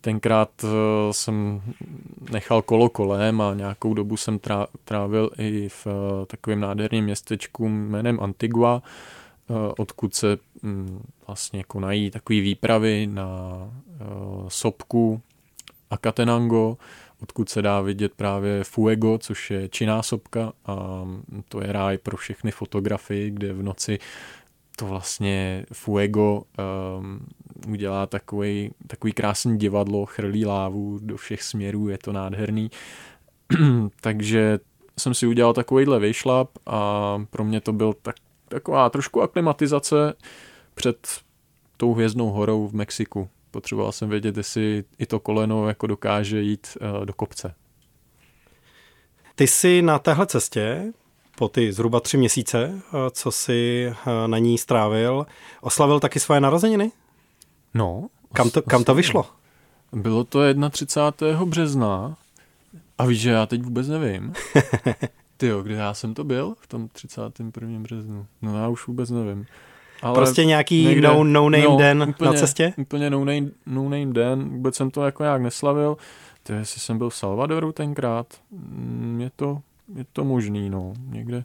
[0.00, 0.68] tenkrát eh,
[1.12, 1.62] jsem
[2.30, 4.38] nechal kolo kolem a nějakou dobu jsem
[4.84, 12.10] trávil i v eh, takovém nádherném městečku jménem Antigua, eh, odkud se mm, vlastně konají
[12.10, 13.52] takové výpravy na
[14.48, 15.20] sopku
[15.90, 16.76] a Katenango,
[17.24, 21.04] odkud se dá vidět právě Fuego, což je činná sopka a
[21.48, 23.98] to je ráj pro všechny fotografii, kde v noci
[24.76, 26.42] to vlastně Fuego
[26.98, 27.26] um,
[27.68, 32.70] udělá takový, takový krásný divadlo, chrlí lávu do všech směrů, je to nádherný.
[34.00, 34.58] Takže
[34.98, 38.16] jsem si udělal takovýhle vyšlap a pro mě to byl tak,
[38.48, 40.14] taková trošku aklimatizace
[40.74, 41.08] před
[41.76, 43.28] tou hvězdnou horou v Mexiku.
[43.54, 47.54] Potřeboval jsem vědět, jestli i to koleno jako dokáže jít uh, do kopce.
[49.34, 50.92] Ty jsi na téhle cestě
[51.38, 55.26] po ty zhruba tři měsíce, eh, co jsi eh, na ní strávil,
[55.60, 56.92] oslavil taky svoje narozeniny?
[57.74, 58.08] No.
[58.32, 59.26] Kam to, kam to vyšlo?
[59.92, 60.40] Bylo to
[60.70, 61.44] 31.
[61.44, 62.16] března
[62.98, 64.32] a víš, že já teď vůbec nevím.
[65.36, 67.80] Ty jo, kde já jsem to byl v tom 31.
[67.80, 68.26] březnu?
[68.42, 69.46] No já už vůbec nevím.
[70.04, 72.74] Ale prostě nějaký někde, no, no name no, den úplně, na cestě?
[72.76, 75.96] Úplně no name, no name den, vůbec jsem to jako nějak neslavil.
[76.42, 79.58] To jestli jsem byl v Salvadoru tenkrát, mm, je to,
[79.94, 81.44] je to možný, no, někde,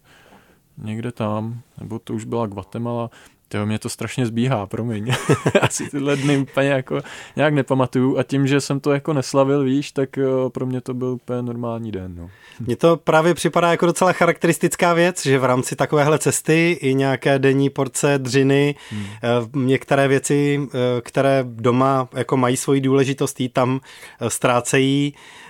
[0.78, 3.10] někde tam, nebo to už byla Guatemala.
[3.50, 5.14] To mě to strašně zbíhá, promiň.
[5.62, 7.02] Asi tyhle dny úplně jako
[7.36, 10.94] nějak nepamatuju a tím, že jsem to jako neslavil, víš, tak jo, pro mě to
[10.94, 12.16] byl úplně normální den.
[12.16, 12.30] No.
[12.60, 17.40] Mně to právě připadá jako docela charakteristická věc, že v rámci takovéhle cesty i nějaké
[17.40, 19.68] denní porce dřiny, hmm.
[19.68, 20.68] některé věci,
[21.02, 23.80] které doma jako mají svoji důležitost, tam
[24.28, 25.49] ztrácejí Eh,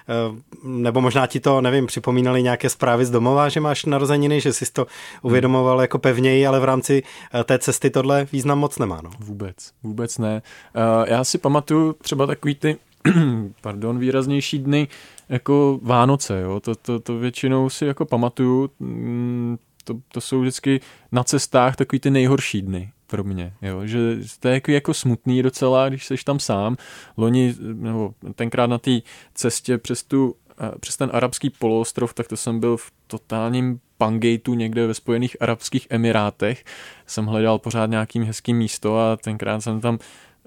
[0.64, 4.74] nebo možná ti to, nevím, připomínali nějaké zprávy z domova, že máš narozeniny, že jsi
[4.74, 4.88] to
[5.22, 9.02] uvědomoval jako pevněji, ale v rámci eh, té cesty tohle význam moc nemá.
[9.04, 9.10] No.
[9.20, 10.42] Vůbec, vůbec ne.
[10.76, 12.78] Eh, já si pamatuju třeba takový ty
[13.62, 14.88] pardon, výraznější dny
[15.30, 16.60] jako Vánoce, jo?
[16.60, 19.58] To, to, to většinou si jako pamatuju, mm,
[19.94, 24.00] to, to jsou vždycky na cestách takový ty nejhorší dny pro mě, jo, že
[24.40, 26.78] to je jako, jako smutný docela, když jsi tam sám.
[27.18, 28.92] Loni, nebo tenkrát na té
[29.34, 34.54] cestě přes tu eh, přes ten arabský poloostrov, tak to jsem byl v totálním Pangejtu
[34.54, 36.66] někde ve Spojených Arabských Emirátech.
[37.08, 40.00] Jsem hledal pořád nějakým hezkým místo a tenkrát jsem tam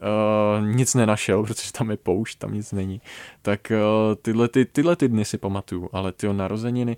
[0.02, 3.00] Uh, nic nenašel, protože tam je poušť, tam nic není.
[3.42, 6.96] Tak uh, tyhle, ty, tyhle ty dny si pamatuju, ale ty narozeniny,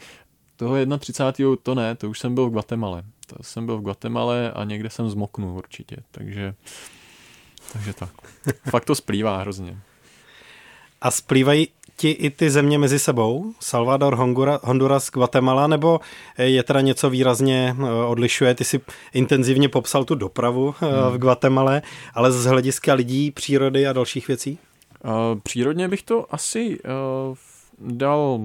[0.57, 1.57] toho 31.
[1.62, 3.03] to ne, to už jsem byl v Guatemala.
[3.27, 6.55] To jsem byl v Guatemala a někde jsem zmoknul určitě, takže,
[7.73, 8.11] takže tak.
[8.71, 9.79] Fakt to splývá hrozně.
[11.01, 13.55] A splývají ti i ty země mezi sebou?
[13.61, 14.17] Salvador,
[14.62, 16.01] Honduras, Guatemala, nebo
[16.38, 18.55] je teda něco výrazně eh, odlišuje?
[18.55, 18.81] Ty si
[19.12, 21.12] intenzivně popsal tu dopravu eh, hmm.
[21.12, 21.81] v Guatemala,
[22.14, 24.59] ale z hlediska lidí, přírody a dalších věcí?
[25.05, 27.37] Uh, přírodně bych to asi uh,
[27.79, 28.41] dal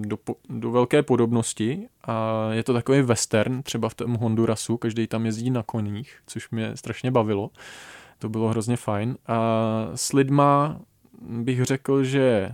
[0.00, 0.18] do,
[0.48, 5.50] do velké podobnosti a je to takový western, třeba v tom Hondurasu, každý tam jezdí
[5.50, 7.50] na koních, což mě strašně bavilo.
[8.18, 9.16] To bylo hrozně fajn.
[9.26, 9.40] A
[9.94, 10.80] s lidma
[11.20, 12.52] bych řekl, že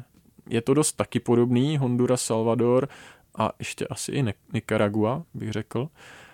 [0.48, 2.88] je to dost taky podobný, Honduras, Salvador
[3.38, 5.88] a ještě asi i Nicaragua, bych řekl.
[5.88, 6.25] Eh,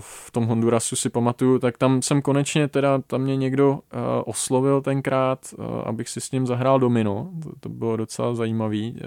[0.00, 4.82] v tom Hondurasu si pamatuju, tak tam jsem konečně teda, tam mě někdo eh, oslovil
[4.82, 9.00] tenkrát, eh, abych si s ním zahrál domino, to, to bylo docela zajímavý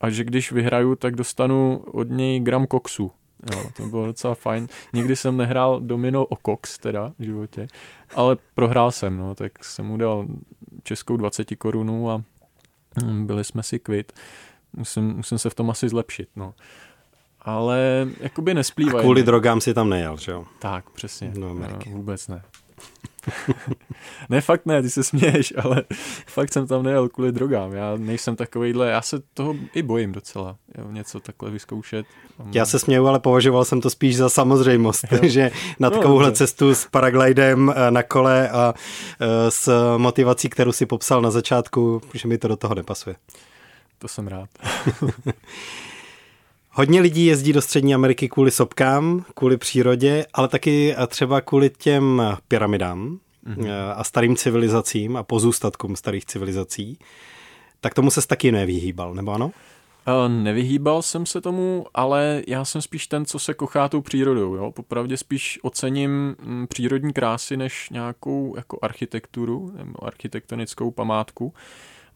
[0.00, 3.10] a že když vyhraju, tak dostanu od něj gram koksu.
[3.52, 4.68] Jo, to bylo docela fajn.
[4.92, 7.68] Nikdy jsem nehrál domino o koks teda v životě,
[8.14, 10.26] ale prohrál jsem, no, tak jsem mu dal
[10.82, 12.22] českou 20 korunů a
[13.04, 14.12] hm, byli jsme si kvit.
[14.76, 16.54] Musím, musím se v tom asi zlepšit, no
[17.42, 18.98] ale jakoby nesplývají.
[18.98, 20.44] A kvůli drogám si tam nejel, že jo?
[20.58, 21.32] Tak, přesně.
[21.38, 22.42] No, no, vůbec ne.
[24.28, 25.84] ne, fakt ne, ty se směješ, ale
[26.26, 27.72] fakt jsem tam nejel kvůli drogám.
[27.72, 32.06] Já nejsem takovýhle, já se toho i bojím docela, jo, něco takhle vyzkoušet.
[32.52, 36.34] Já se směju, ale považoval jsem to spíš za samozřejmost, že na no, takovouhle no,
[36.34, 38.74] cestu s paraglidem eh, na kole a
[39.20, 43.16] eh, s motivací, kterou si popsal na začátku, že mi to do toho nepasuje.
[43.98, 44.48] To jsem rád.
[46.72, 52.22] Hodně lidí jezdí do Střední Ameriky kvůli sopkám, kvůli přírodě, ale taky třeba kvůli těm
[52.48, 53.92] pyramidám mm-hmm.
[53.96, 56.98] a starým civilizacím a pozůstatkům starých civilizací.
[57.80, 59.50] Tak tomu se taky nevyhýbal, nebo ano?
[60.28, 64.54] Nevyhýbal jsem se tomu, ale já jsem spíš ten, co se kochá tou přírodou.
[64.54, 64.72] Jo?
[64.72, 71.54] Popravdě spíš ocením mm, přírodní krásy než nějakou jako architekturu nebo architektonickou památku.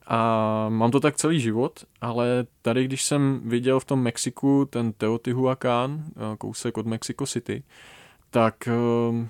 [0.06, 4.92] A mám to tak celý život, ale tady, když jsem viděl v tom Mexiku ten
[4.92, 7.62] Teotihuacán, eh, kousek od Mexico City,
[8.30, 9.28] tak eh,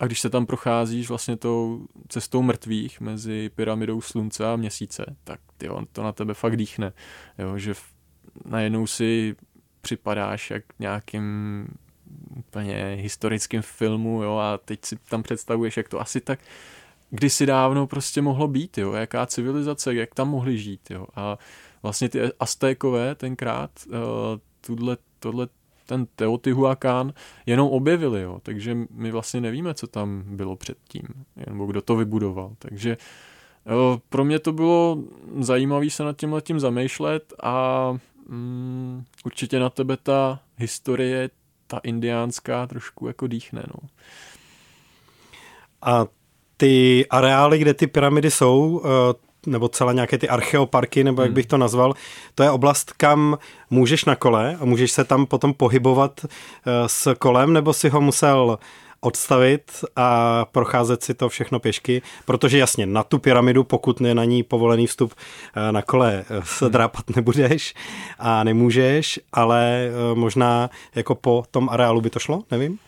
[0.00, 5.40] a když se tam procházíš vlastně tou cestou mrtvých mezi pyramidou slunce a měsíce, tak
[5.58, 6.92] tyjo, to na tebe fakt dýchne.
[7.38, 7.74] Jo, že
[8.44, 9.36] najednou si
[9.80, 11.66] připadáš jak nějakým
[12.36, 16.40] úplně historickým filmu jo, a teď si tam představuješ, jak to asi tak
[17.10, 21.06] kdysi dávno prostě mohlo být, jo, jaká civilizace, jak tam mohli žít, jo.
[21.14, 21.38] A
[21.82, 23.94] vlastně ty Aztékové tenkrát uh,
[24.60, 25.48] tuhle, tohle,
[25.86, 27.12] ten Teotihuacán
[27.46, 31.02] jenom objevili, jo, takže my vlastně nevíme, co tam bylo předtím,
[31.46, 32.96] nebo kdo to vybudoval, takže
[33.64, 34.98] uh, pro mě to bylo
[35.38, 37.88] zajímavé se nad tím letím zamýšlet a
[38.28, 41.30] um, určitě na tebe ta historie,
[41.66, 43.88] ta indiánská trošku jako dýchne, no.
[45.82, 46.06] A
[46.60, 51.34] ty areály, kde ty pyramidy jsou, eh, nebo celé nějaké ty archeoparky, nebo jak hmm.
[51.34, 51.94] bych to nazval,
[52.34, 53.38] to je oblast, kam
[53.70, 56.28] můžeš na kole a můžeš se tam potom pohybovat eh,
[56.86, 58.58] s kolem, nebo si ho musel
[59.00, 64.24] odstavit a procházet si to všechno pěšky, protože jasně, na tu pyramidu, pokud je na
[64.24, 66.72] ní povolený vstup eh, na kole, se hmm.
[66.72, 67.74] drápat nebudeš
[68.18, 72.78] a nemůžeš, ale možná jako po tom areálu by to šlo, nevím.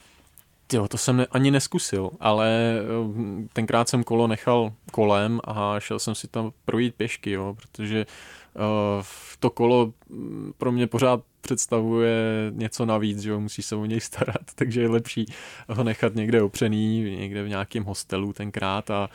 [0.73, 5.99] Jo, to jsem ne, ani neskusil, ale eh, tenkrát jsem kolo nechal kolem a šel
[5.99, 8.07] jsem si tam projít pěšky, jo, protože
[8.55, 9.03] uh,
[9.39, 12.17] to kolo mm, pro mě pořád představuje
[12.51, 15.27] něco navíc, že jo, musí se o něj starat, takže je lepší
[15.69, 19.09] ho nechat někde opřený, někde v nějakém hostelu tenkrát a,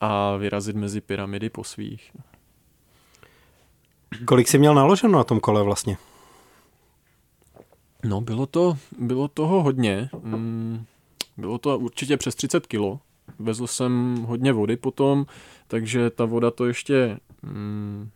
[0.00, 2.10] a vyrazit mezi pyramidy po svých.
[4.24, 5.96] Kolik jsi měl naloženo na tom kole vlastně?
[8.04, 10.10] No, bylo to, bylo toho hodně.
[10.22, 10.84] Mm,
[11.40, 13.00] bylo to určitě přes 30 kilo.
[13.38, 15.26] Vezl jsem hodně vody potom,
[15.68, 18.10] takže ta voda to ještě mm,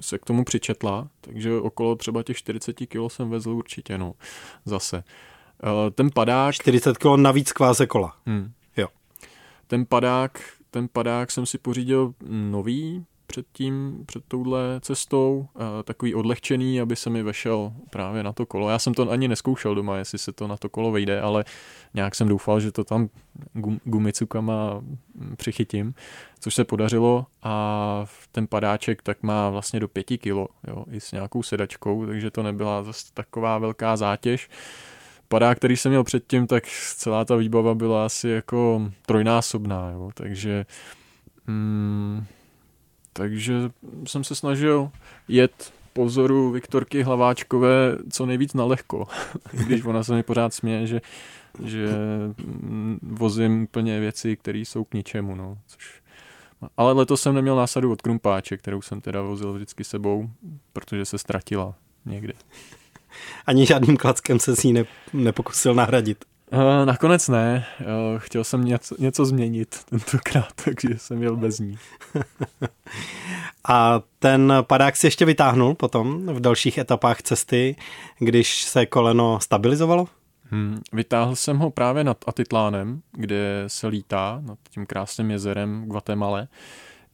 [0.00, 4.14] se k tomu přičetla, takže okolo třeba těch 40 kilo jsem vezl určitě, no,
[4.64, 5.04] zase.
[5.62, 6.54] Eh, ten padák...
[6.54, 8.16] 40 kilo navíc kváze kola.
[8.26, 8.52] Hmm.
[8.76, 8.88] Jo.
[9.66, 10.40] Ten padák,
[10.70, 15.46] ten padák jsem si pořídil nový, před tím, před touhle cestou,
[15.84, 18.70] takový odlehčený, aby se mi vešel právě na to kolo.
[18.70, 21.44] Já jsem to ani neskoušel doma, jestli se to na to kolo vejde, ale
[21.94, 23.08] nějak jsem doufal, že to tam
[23.84, 24.82] gumicukama
[25.36, 25.94] přichytím,
[26.40, 31.12] což se podařilo a ten padáček tak má vlastně do pěti kilo, jo, i s
[31.12, 34.48] nějakou sedačkou, takže to nebyla zase taková velká zátěž
[35.28, 36.64] padák, který jsem měl předtím, tak
[36.96, 40.66] celá ta výbava byla asi jako trojnásobná, jo, takže
[41.46, 42.24] mm,
[43.12, 43.70] takže
[44.06, 44.90] jsem se snažil
[45.28, 49.08] jet po vzoru Viktorky Hlaváčkové co nejvíc na lehko,
[49.52, 51.00] když ona se mi pořád směje, že,
[51.64, 51.88] že
[53.02, 55.34] vozím úplně věci, které jsou k ničemu.
[55.34, 56.02] No, což...
[56.76, 60.30] Ale letos jsem neměl násadu od krumpáče, kterou jsem teda vozil vždycky sebou,
[60.72, 61.74] protože se ztratila
[62.06, 62.32] někde.
[63.46, 66.24] Ani žádným klackem se si ji ne, nepokusil nahradit.
[66.52, 67.66] Uh, nakonec ne.
[67.80, 71.78] Uh, chtěl jsem něco, něco změnit tentokrát, takže jsem jel bez ní.
[73.68, 77.76] A ten padák si ještě vytáhnul potom v dalších etapách cesty,
[78.18, 80.08] když se koleno stabilizovalo?
[80.50, 86.46] Hmm, vytáhl jsem ho právě nad Atitlánem, kde se lítá, nad tím krásným jezerem Guatemala.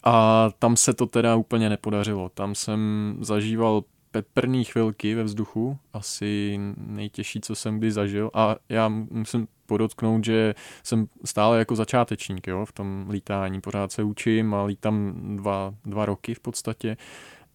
[0.05, 2.29] A tam se to teda úplně nepodařilo.
[2.29, 3.83] Tam jsem zažíval
[4.23, 8.31] peprný chvilky ve vzduchu, asi nejtěžší, co jsem kdy zažil.
[8.35, 13.61] A já musím podotknout, že jsem stále jako začátečník jo, v tom lítání.
[13.61, 16.97] Pořád se učím a lítám dva, dva roky v podstatě.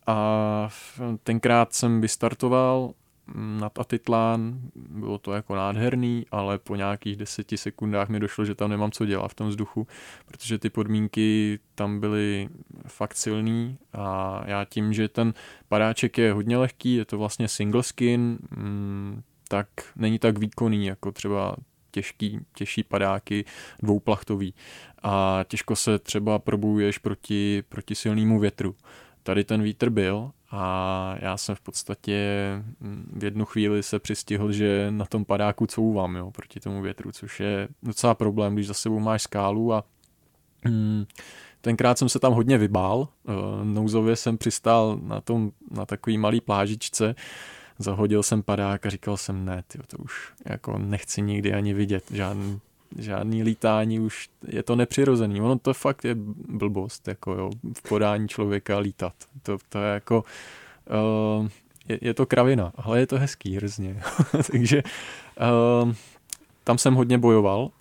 [0.07, 0.69] A
[1.23, 2.93] tenkrát jsem vystartoval
[3.35, 8.69] nad Atitlán, bylo to jako nádherný, ale po nějakých deseti sekundách mi došlo, že tam
[8.69, 9.87] nemám co dělat v tom vzduchu,
[10.25, 12.49] protože ty podmínky tam byly
[12.87, 15.33] fakt silný a já tím, že ten
[15.67, 21.11] padáček je hodně lehký, je to vlastně single skin, mm, tak není tak výkonný jako
[21.11, 21.55] třeba
[21.91, 23.45] těžký, těžší padáky
[23.83, 24.53] dvouplachtový
[25.03, 28.75] a těžko se třeba probuješ proti, proti silnému větru.
[29.23, 32.17] Tady ten vítr byl a já jsem v podstatě
[32.79, 37.11] mm, v jednu chvíli se přistihl, že na tom padáku couvám jo, proti tomu větru,
[37.11, 39.83] což je docela problém, když za sebou máš skálu a
[40.65, 41.05] mm,
[41.61, 43.31] tenkrát jsem se tam hodně vybál, e,
[43.65, 47.15] nouzově jsem přistál na, tom, na takový malý plážičce,
[47.79, 52.11] zahodil jsem padák a říkal jsem ne, tyjo, to už jako nechci nikdy ani vidět,
[52.11, 52.59] žádný
[52.99, 55.41] žádný lítání už je to nepřirozený.
[55.41, 56.15] Ono to fakt je
[56.49, 59.13] blbost, jako jo, v podání člověka lítat.
[59.43, 60.23] To, to je jako,
[61.39, 61.47] uh,
[61.87, 64.01] je, je to kravina, ale je to hezký hrozně.
[64.51, 64.83] Takže
[65.83, 65.93] uh,
[66.63, 67.71] tam jsem hodně bojoval.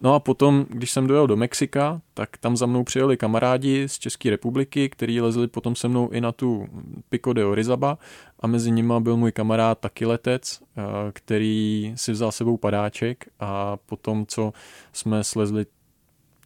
[0.00, 3.98] No a potom, když jsem dojel do Mexika, tak tam za mnou přijeli kamarádi z
[3.98, 6.66] České republiky, kteří lezli potom se mnou i na tu
[7.08, 7.98] Pico de Orizaba
[8.40, 10.82] a mezi nimi byl můj kamarád taky letec, eh,
[11.12, 14.52] který si vzal sebou padáček a potom, co
[14.92, 15.66] jsme slezli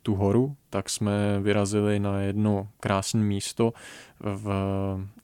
[0.05, 3.73] tu horu, tak jsme vyrazili na jedno krásné místo
[4.21, 4.45] v,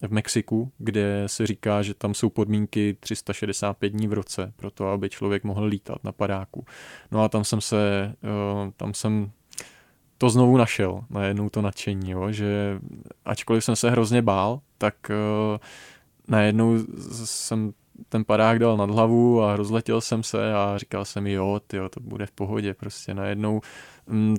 [0.03, 4.89] v Mexiku, kde se říká, že tam jsou podmínky 365 dní v roce pro to,
[4.89, 6.65] aby člověk mohl lítat na padáku.
[7.11, 9.31] No a tam jsem se, eh, tam jsem
[10.19, 12.79] to znovu našel, najednou to nadšení, jo, že
[13.25, 15.59] ačkoliv jsem se hrozně bál, tak uh,
[16.29, 16.79] najednou
[17.25, 17.73] jsem
[18.09, 22.01] ten padák dal nad hlavu a rozletěl jsem se a říkal jsem jo, tyjo, to
[22.01, 23.61] bude v pohodě, prostě najednou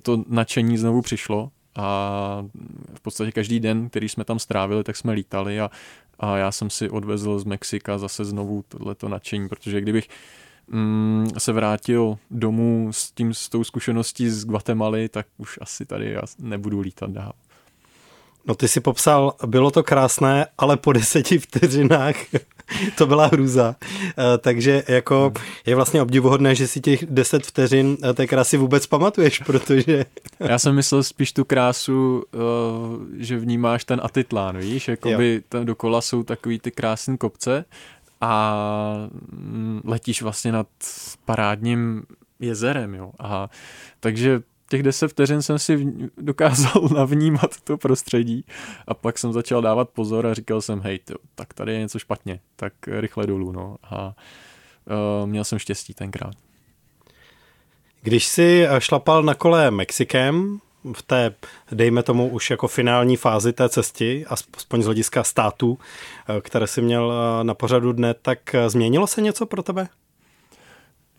[0.01, 2.45] to nadšení znovu přišlo a
[2.93, 5.71] v podstatě každý den, který jsme tam strávili, tak jsme lítali a,
[6.19, 10.07] a já jsem si odvezl z Mexika zase znovu tohleto nadšení, protože kdybych
[10.67, 16.11] mm, se vrátil domů s, tím, s tou zkušeností z Guatemaly, tak už asi tady
[16.11, 17.33] já nebudu lítat dál.
[18.45, 22.15] No ty si popsal, bylo to krásné, ale po deseti vteřinách
[22.97, 23.75] to byla hrůza.
[23.83, 25.33] Eh, takže jako
[25.65, 30.05] je vlastně obdivuhodné, že si těch deset vteřin eh, té krásy vůbec pamatuješ, protože...
[30.39, 32.37] Já jsem myslel spíš tu krásu, eh,
[33.17, 37.65] že vnímáš ten Atitlán, víš, jakoby tam dokola jsou takový ty krásné kopce
[38.21, 38.55] a
[39.31, 40.67] mm, letíš vlastně nad
[41.25, 42.03] parádním
[42.39, 43.11] jezerem, jo.
[43.19, 43.49] A
[43.99, 44.41] takže
[44.71, 48.45] těch deset vteřin jsem si dokázal navnímat to prostředí
[48.87, 51.99] a pak jsem začal dávat pozor a říkal jsem, hej, to, tak tady je něco
[51.99, 53.75] špatně, tak rychle dolů, no.
[53.83, 54.15] A
[55.21, 56.33] uh, měl jsem štěstí tenkrát.
[58.01, 60.59] Když si šlapal na kole Mexikem,
[60.93, 61.35] v té,
[61.71, 65.79] dejme tomu, už jako finální fázi té cesty, aspoň z hlediska států,
[66.37, 69.87] eh, které si měl eh, na pořadu dne, tak změnilo se něco pro tebe?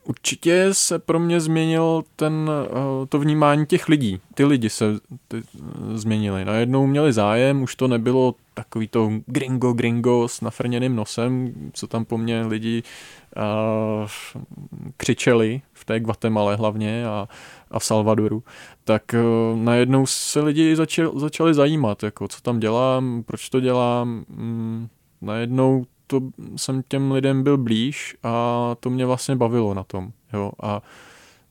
[0.04, 4.20] Určitě se pro mě změnil ten, eh, to vnímání těch lidí.
[4.34, 4.84] Ty lidi se
[5.28, 6.44] ty eh, změnili.
[6.44, 12.04] Najednou měli zájem, už to nebylo takový to gringo, gringo s nafrněným nosem, co tam
[12.04, 12.82] po mně lidi
[13.36, 14.08] uh,
[14.96, 17.28] křičeli v té Guatemala hlavně a,
[17.70, 18.42] a v Salvadoru,
[18.84, 24.24] tak uh, najednou se lidi začali, začali zajímat, jako co tam dělám, proč to dělám.
[24.28, 24.88] Mm,
[25.20, 26.20] najednou to
[26.56, 30.12] jsem těm lidem byl blíž a to mě vlastně bavilo na tom.
[30.32, 30.52] Jo?
[30.62, 30.82] A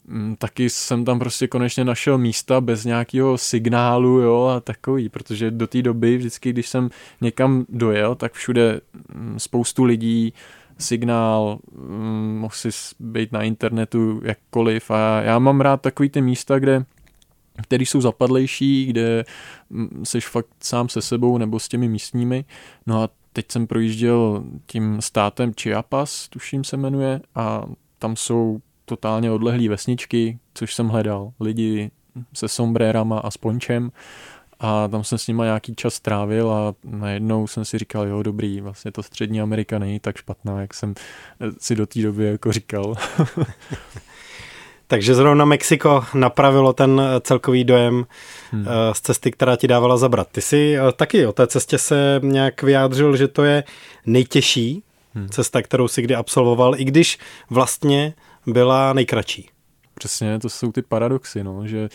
[0.08, 5.52] mm, taky jsem tam prostě konečně našel místa bez nějakého signálu jo, a takový, protože
[5.52, 6.90] do té doby vždycky, když jsem
[7.22, 8.82] někam dojel, tak všude
[9.14, 10.34] mm, spoustu lidí,
[10.78, 16.60] signál, mm, mohl si být na internetu jakkoliv a já mám rád takový ty místa,
[16.60, 16.86] kde
[17.62, 19.26] který jsou zapadlejší, kde
[20.04, 22.46] jsi fakt sám se sebou nebo s těmi místními.
[22.88, 27.64] No a teď jsem projížděl tím státem Chiapas, tuším se jmenuje, a
[28.00, 31.34] tam jsou totálně odlehlé vesničky, což jsem hledal.
[31.40, 31.92] Lidi
[32.34, 33.92] se sombrérama a spončem
[34.60, 38.62] a tam jsem s nima nějaký čas trávil a najednou jsem si říkal, jo, dobrý,
[38.62, 40.94] vlastně to střední Amerika není tak špatná, jak jsem
[41.60, 42.96] si do té doby jako říkal.
[44.92, 48.06] Takže zrovna Mexiko napravilo ten eh, celkový dojem
[48.52, 48.66] hmm.
[48.68, 50.28] Eh, z cesty, která ti dávala zabrat.
[50.32, 53.64] Ty jsi eh, taky o té cestě se nějak vyjádřil, že to je
[54.06, 54.84] nejtěžší
[55.14, 55.30] hmm.
[55.30, 57.20] cesta, kterou si kdy absolvoval, i když
[57.50, 58.14] vlastně
[58.48, 59.50] byla nejkratší.
[59.94, 61.90] Přesně, to jsou ty paradoxy, no, že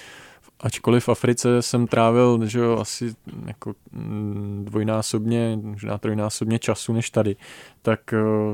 [0.61, 3.15] ačkoliv v Africe jsem trávil že jo, asi
[3.47, 7.37] jako mm, dvojnásobně, možná trojnásobně času než tady,
[7.83, 8.01] tak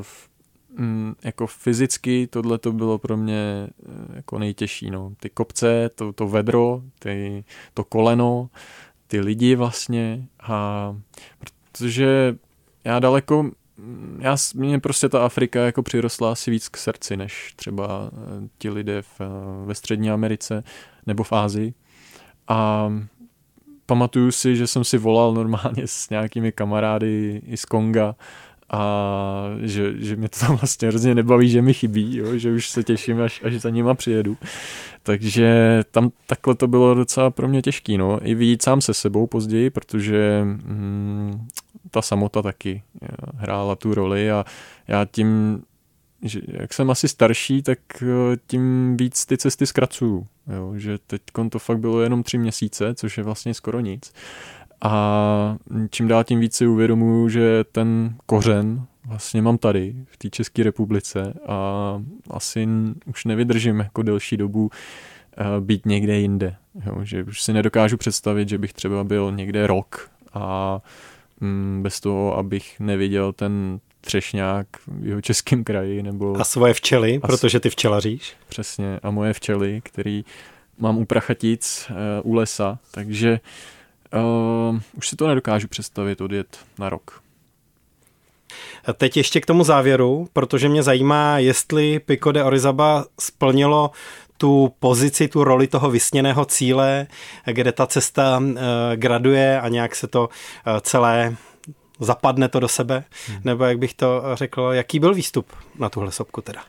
[0.03, 0.29] v
[0.79, 4.91] mm, jako fyzicky tohle to bylo pro mě eh, jako nejtěžší.
[4.91, 5.13] No.
[5.21, 7.45] Ty kopce, to, to vedro, ty,
[7.75, 8.51] to koleno,
[9.07, 10.97] ty lidi vlastně a
[11.41, 12.37] protože
[12.85, 13.43] já daleko
[13.79, 18.49] mm, já, mě prostě ta Afrika jako přirostla asi víc k srdci, než třeba eh,
[18.59, 19.27] ti lidé v, eh,
[19.67, 20.63] ve Střední Americe
[21.07, 21.75] nebo v Ázii.
[22.49, 22.91] A
[23.87, 28.15] pamatuju si, že jsem si volal normálně s nějakými kamarády i z Konga
[28.73, 32.71] a že, že mě to tam vlastně hrozně nebaví, že mi chybí, jo, že už
[32.71, 34.37] se těším, až, až za nima přijedu.
[35.03, 38.19] Takže tam takhle to bylo docela pro mě těžký, no.
[38.23, 41.49] I vyjít sám se sebou později, protože hm,
[41.91, 43.07] ta samota taky eh,
[43.37, 44.45] hrála tu roli a
[44.89, 45.63] já tím,
[46.23, 50.27] že jak jsem asi starší, tak eh, tím víc ty cesty zkracuju.
[50.57, 54.13] Jo, že teď to fakt bylo jenom tři měsíce, což je vlastně skoro nic.
[54.83, 55.57] A
[55.91, 61.35] čím dál tím více uvědomuju, že ten kořen vlastně mám tady, v té České republice
[61.47, 62.69] a asi
[63.07, 64.71] už nevydržím jako delší dobu
[65.37, 66.57] eh, být někde jinde.
[66.87, 70.81] Jo, že už si nedokážu představit, že bych třeba byl někde rok a
[71.41, 76.03] mm, bez toho, abych neviděl ten třešňák v jeho českém kraji.
[76.03, 76.37] Nebo...
[76.41, 78.37] A svoje včely, a protože ty včelaříš.
[78.49, 80.25] Přesně, a moje včely, který
[80.79, 83.39] mám u Prachatic, uh, u lesa, takže uh,
[84.15, 87.23] Uh, už si to nedokážu představit odjet na rok.
[88.95, 93.91] Teď ještě k tomu závěru, protože mě zajímá, jestli Pico de Orizaba splnilo
[94.37, 97.07] tu pozici, tu roli toho vysněného cíle,
[97.47, 98.57] kde ta cesta uh,
[98.95, 101.37] graduje a nějak se to uh, celé
[102.01, 103.41] zapadne to do sebe, hmm.
[103.45, 105.47] nebo jak bych to řekl, jaký byl výstup
[105.79, 106.63] na tuhle sopku teda?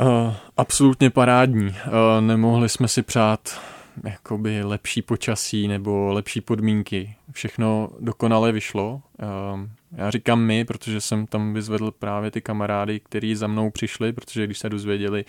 [0.00, 1.68] Uh, absolutně parádní.
[1.68, 1.74] Uh,
[2.20, 3.60] nemohli jsme si přát
[4.04, 7.14] jakoby lepší počasí nebo lepší podmínky.
[7.32, 9.02] Všechno dokonale vyšlo.
[9.18, 14.12] Ehm, já říkám my, protože jsem tam vyzvedl právě ty kamarády, kteří za mnou přišli,
[14.12, 15.24] protože když se dozvěděli,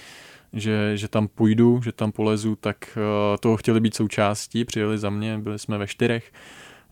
[0.54, 5.10] že, že tam půjdu, že tam polezu, tak eh, toho chtěli být součástí, přijeli za
[5.10, 6.32] mě, byli jsme ve čtyřech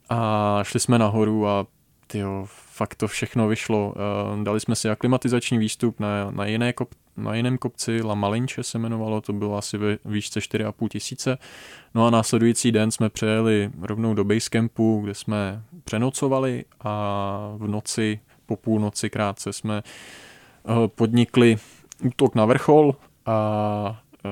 [0.09, 1.67] a šli jsme nahoru a
[2.07, 2.47] tyjo,
[2.79, 3.93] fakt to všechno vyšlo.
[3.95, 8.63] Ehm, dali jsme si aklimatizační výstup na, na jiné kop, na jiném kopci, La Malinče
[8.63, 11.37] se jmenovalo, to bylo asi ve výšce 4,5 tisíce.
[11.95, 18.19] No a následující den jsme přejeli rovnou do Basecampu, kde jsme přenocovali a v noci,
[18.45, 21.57] po půlnoci krátce jsme eh, podnikli
[22.03, 24.29] útok na vrchol a eh,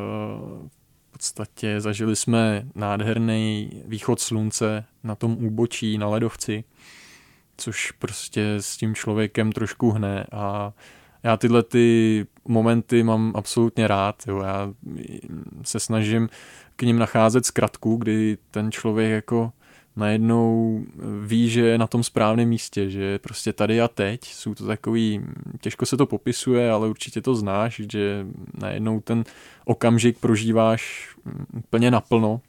[1.09, 6.63] v podstatě zažili jsme nádherný východ slunce na tom úbočí, na ledovci,
[7.57, 10.73] což prostě s tím člověkem trošku hne a
[11.23, 14.23] já tyhle ty momenty mám absolutně rád.
[14.27, 14.39] Jo.
[14.39, 14.73] Já
[15.63, 16.29] se snažím
[16.75, 19.51] k ním nacházet zkratku, kdy ten člověk jako
[19.95, 20.81] najednou
[21.25, 25.21] ví, že je na tom správném místě, že prostě tady a teď jsou to takový,
[25.61, 29.23] těžko se to popisuje, ale určitě to znáš, že najednou ten
[29.65, 31.15] okamžik prožíváš
[31.53, 32.41] úplně naplno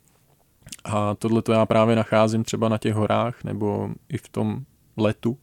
[0.85, 4.65] a tohle to já právě nacházím třeba na těch horách nebo i v tom
[5.01, 5.39] letu,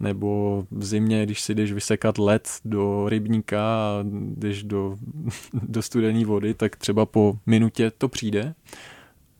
[0.00, 4.04] nebo v zimě, když si jdeš vysekat led do rybníka a
[4.36, 4.96] jdeš do,
[5.52, 8.54] do studené vody, tak třeba po minutě to přijde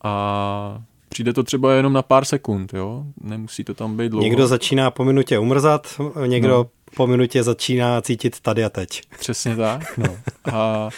[0.02, 3.04] a přijde to třeba jenom na pár sekund, jo?
[3.20, 4.24] Nemusí to tam být dlouho.
[4.24, 6.66] Někdo začíná po minutě umrzat, někdo no.
[6.96, 9.02] po minutě začíná cítit tady a teď.
[9.18, 10.16] Přesně tak, no.
[10.52, 10.88] A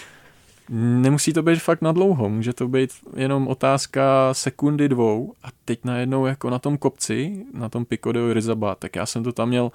[0.71, 5.33] nemusí to být fakt na dlouho, může to být jenom otázka sekundy dvou.
[5.43, 9.25] A teď najednou jako na tom kopci, na tom Pico de Orizaba, tak já jsem
[9.25, 9.73] to tam měl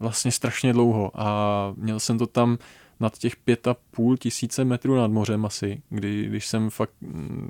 [0.00, 1.10] vlastně strašně dlouho.
[1.14, 2.58] A měl jsem to tam
[3.00, 6.94] nad těch pět a půl tisíce metrů nad mořem asi, kdy, když jsem fakt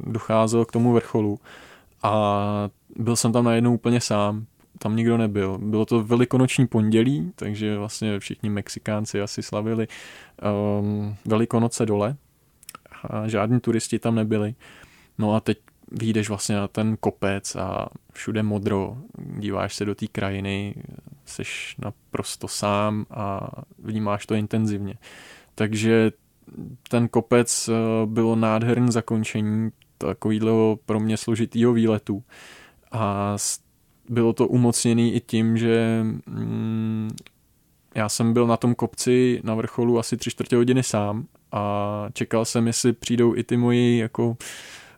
[0.07, 1.39] docházel k tomu vrcholu.
[2.03, 4.45] A byl jsem tam najednou úplně sám,
[4.79, 5.59] tam nikdo nebyl.
[5.59, 9.89] Bylo to velikonoční pondělí, takže vlastně všichni Mexikánci asi slavili
[10.81, 12.17] um, velikonoce dole
[13.27, 14.55] žádní turisti tam nebyli.
[15.19, 15.59] No a teď
[15.93, 20.75] vyjdeš vlastně na ten kopec a všude modro, díváš se do té krajiny,
[21.25, 24.95] seš naprosto sám a vnímáš to intenzivně.
[25.55, 26.13] Takže
[26.89, 32.23] ten kopec eh, bylo nádherné zakončení takového pro mě složitýho výletu
[32.93, 33.37] a
[34.09, 37.11] bylo to umocněné i tím, že mm,
[37.95, 42.45] já jsem byl na tom kopci na vrcholu asi tři čtvrtě hodiny sám a čekal
[42.45, 44.37] jsem, jestli přijdou i ty moji jako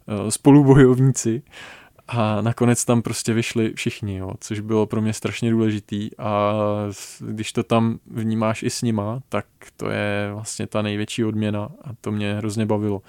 [0.08, 1.42] eh, spolubojovníci
[2.08, 6.52] a nakonec tam prostě vyšli všichni, jo, což bylo pro mě strašně důležitý a
[7.20, 9.46] když to tam vnímáš i s nima, tak
[9.76, 13.02] to je vlastně ta největší odměna a to mě hrozně bavilo.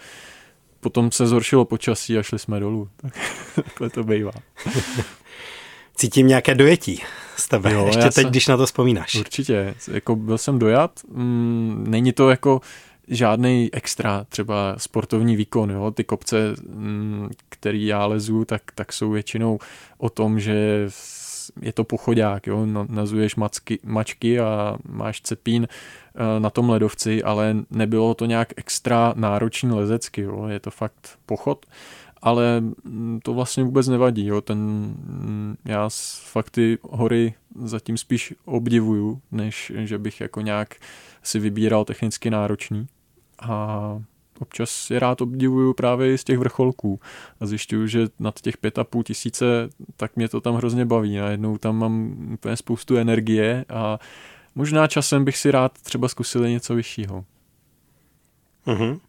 [0.79, 2.89] Potom se zhoršilo počasí a šli jsme dolů.
[3.55, 4.31] Takhle to bývá.
[5.95, 7.01] Cítím nějaké dojetí
[7.37, 9.15] z tebe, jo, ještě teď, jsem, když na to vzpomínáš.
[9.15, 12.61] Určitě, jako byl jsem dojat, mm, není to jako
[13.07, 15.71] žádný extra třeba sportovní výkon.
[15.71, 15.91] Jo?
[15.91, 19.59] Ty kopce, mm, který já lezu, tak, tak jsou většinou
[19.97, 20.87] o tom, že
[21.61, 22.65] je to pochodák, jo?
[22.89, 29.13] nazuješ macky, mačky a máš cepín eh, na tom ledovci, ale nebylo to nějak extra
[29.15, 30.47] náročný lezecky, jo?
[30.47, 31.65] je to fakt pochod,
[32.21, 34.41] ale mm, to vlastně vůbec nevadí, jo?
[34.41, 35.89] Ten, mm, já
[36.23, 37.33] fakt ty hory
[37.63, 40.75] zatím spíš obdivuju, než že bych jako nějak
[41.23, 42.87] si vybíral technicky náročný
[43.39, 43.79] a
[44.39, 46.99] občas je rád obdivuju právě z těch vrcholků
[47.39, 51.17] a zjišťuju, že nad těch pět a půl tisíce, tak mě to tam hrozně baví.
[51.17, 53.99] Najednou tam mám úplně spoustu energie a
[54.55, 57.25] možná časem bych si rád třeba zkusil něco vyššího.
[58.65, 58.99] Mhm.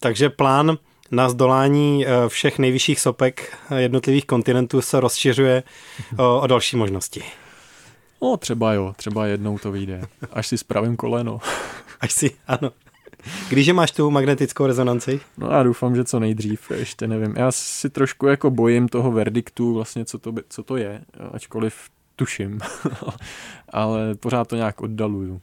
[0.00, 0.78] Takže plán
[1.10, 5.62] na zdolání eh, všech nejvyšších sopek jednotlivých kontinentů se rozšiřuje
[6.18, 7.22] o, o další možnosti.
[8.22, 11.38] No třeba jo, třeba jednou to vyjde, až si spravím koleno.
[12.00, 12.72] Až si, ano.
[13.48, 15.20] Když máš tu magnetickou rezonanci?
[15.38, 17.34] No já doufám, že co nejdřív, ještě nevím.
[17.36, 21.00] Já si trošku jako bojím toho verdiktu, vlastně co to, co to je,
[21.32, 21.74] ačkoliv
[22.16, 22.60] tuším,
[23.68, 25.40] ale pořád to nějak oddaluju.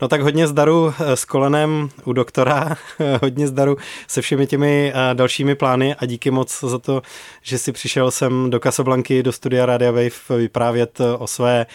[0.00, 2.76] No tak hodně zdaru eh, s kolenem u doktora,
[3.22, 3.76] hodně zdaru
[4.08, 7.02] se všemi těmi eh, dalšími plány a díky moc za to,
[7.42, 11.66] že si přišel sem do Casablanky, do studia Radio Wave vyprávět eh, o své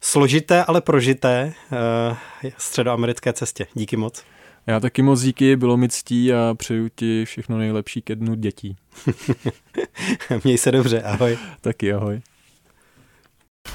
[0.00, 1.52] složité, ale prožité
[2.58, 3.66] středoamerické cestě.
[3.74, 4.24] Díky moc.
[4.66, 8.76] Já taky moc díky, bylo mi ctí a přeju ti všechno nejlepší ke dnu dětí.
[10.44, 11.38] Měj se dobře, ahoj.
[11.60, 12.20] Taky ahoj.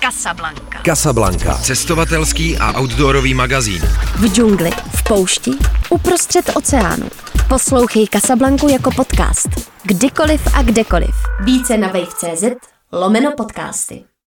[0.01, 0.81] Casablanca.
[0.85, 1.57] Casablanca.
[1.57, 3.81] Cestovatelský a outdoorový magazín.
[4.15, 5.51] V džungli, v poušti,
[5.89, 7.09] uprostřed oceánu.
[7.49, 9.49] Poslouchej Casablanku jako podcast.
[9.83, 11.15] Kdykoliv a kdekoliv.
[11.43, 12.43] Více na wave.cz
[12.91, 14.03] lomeno podcasty.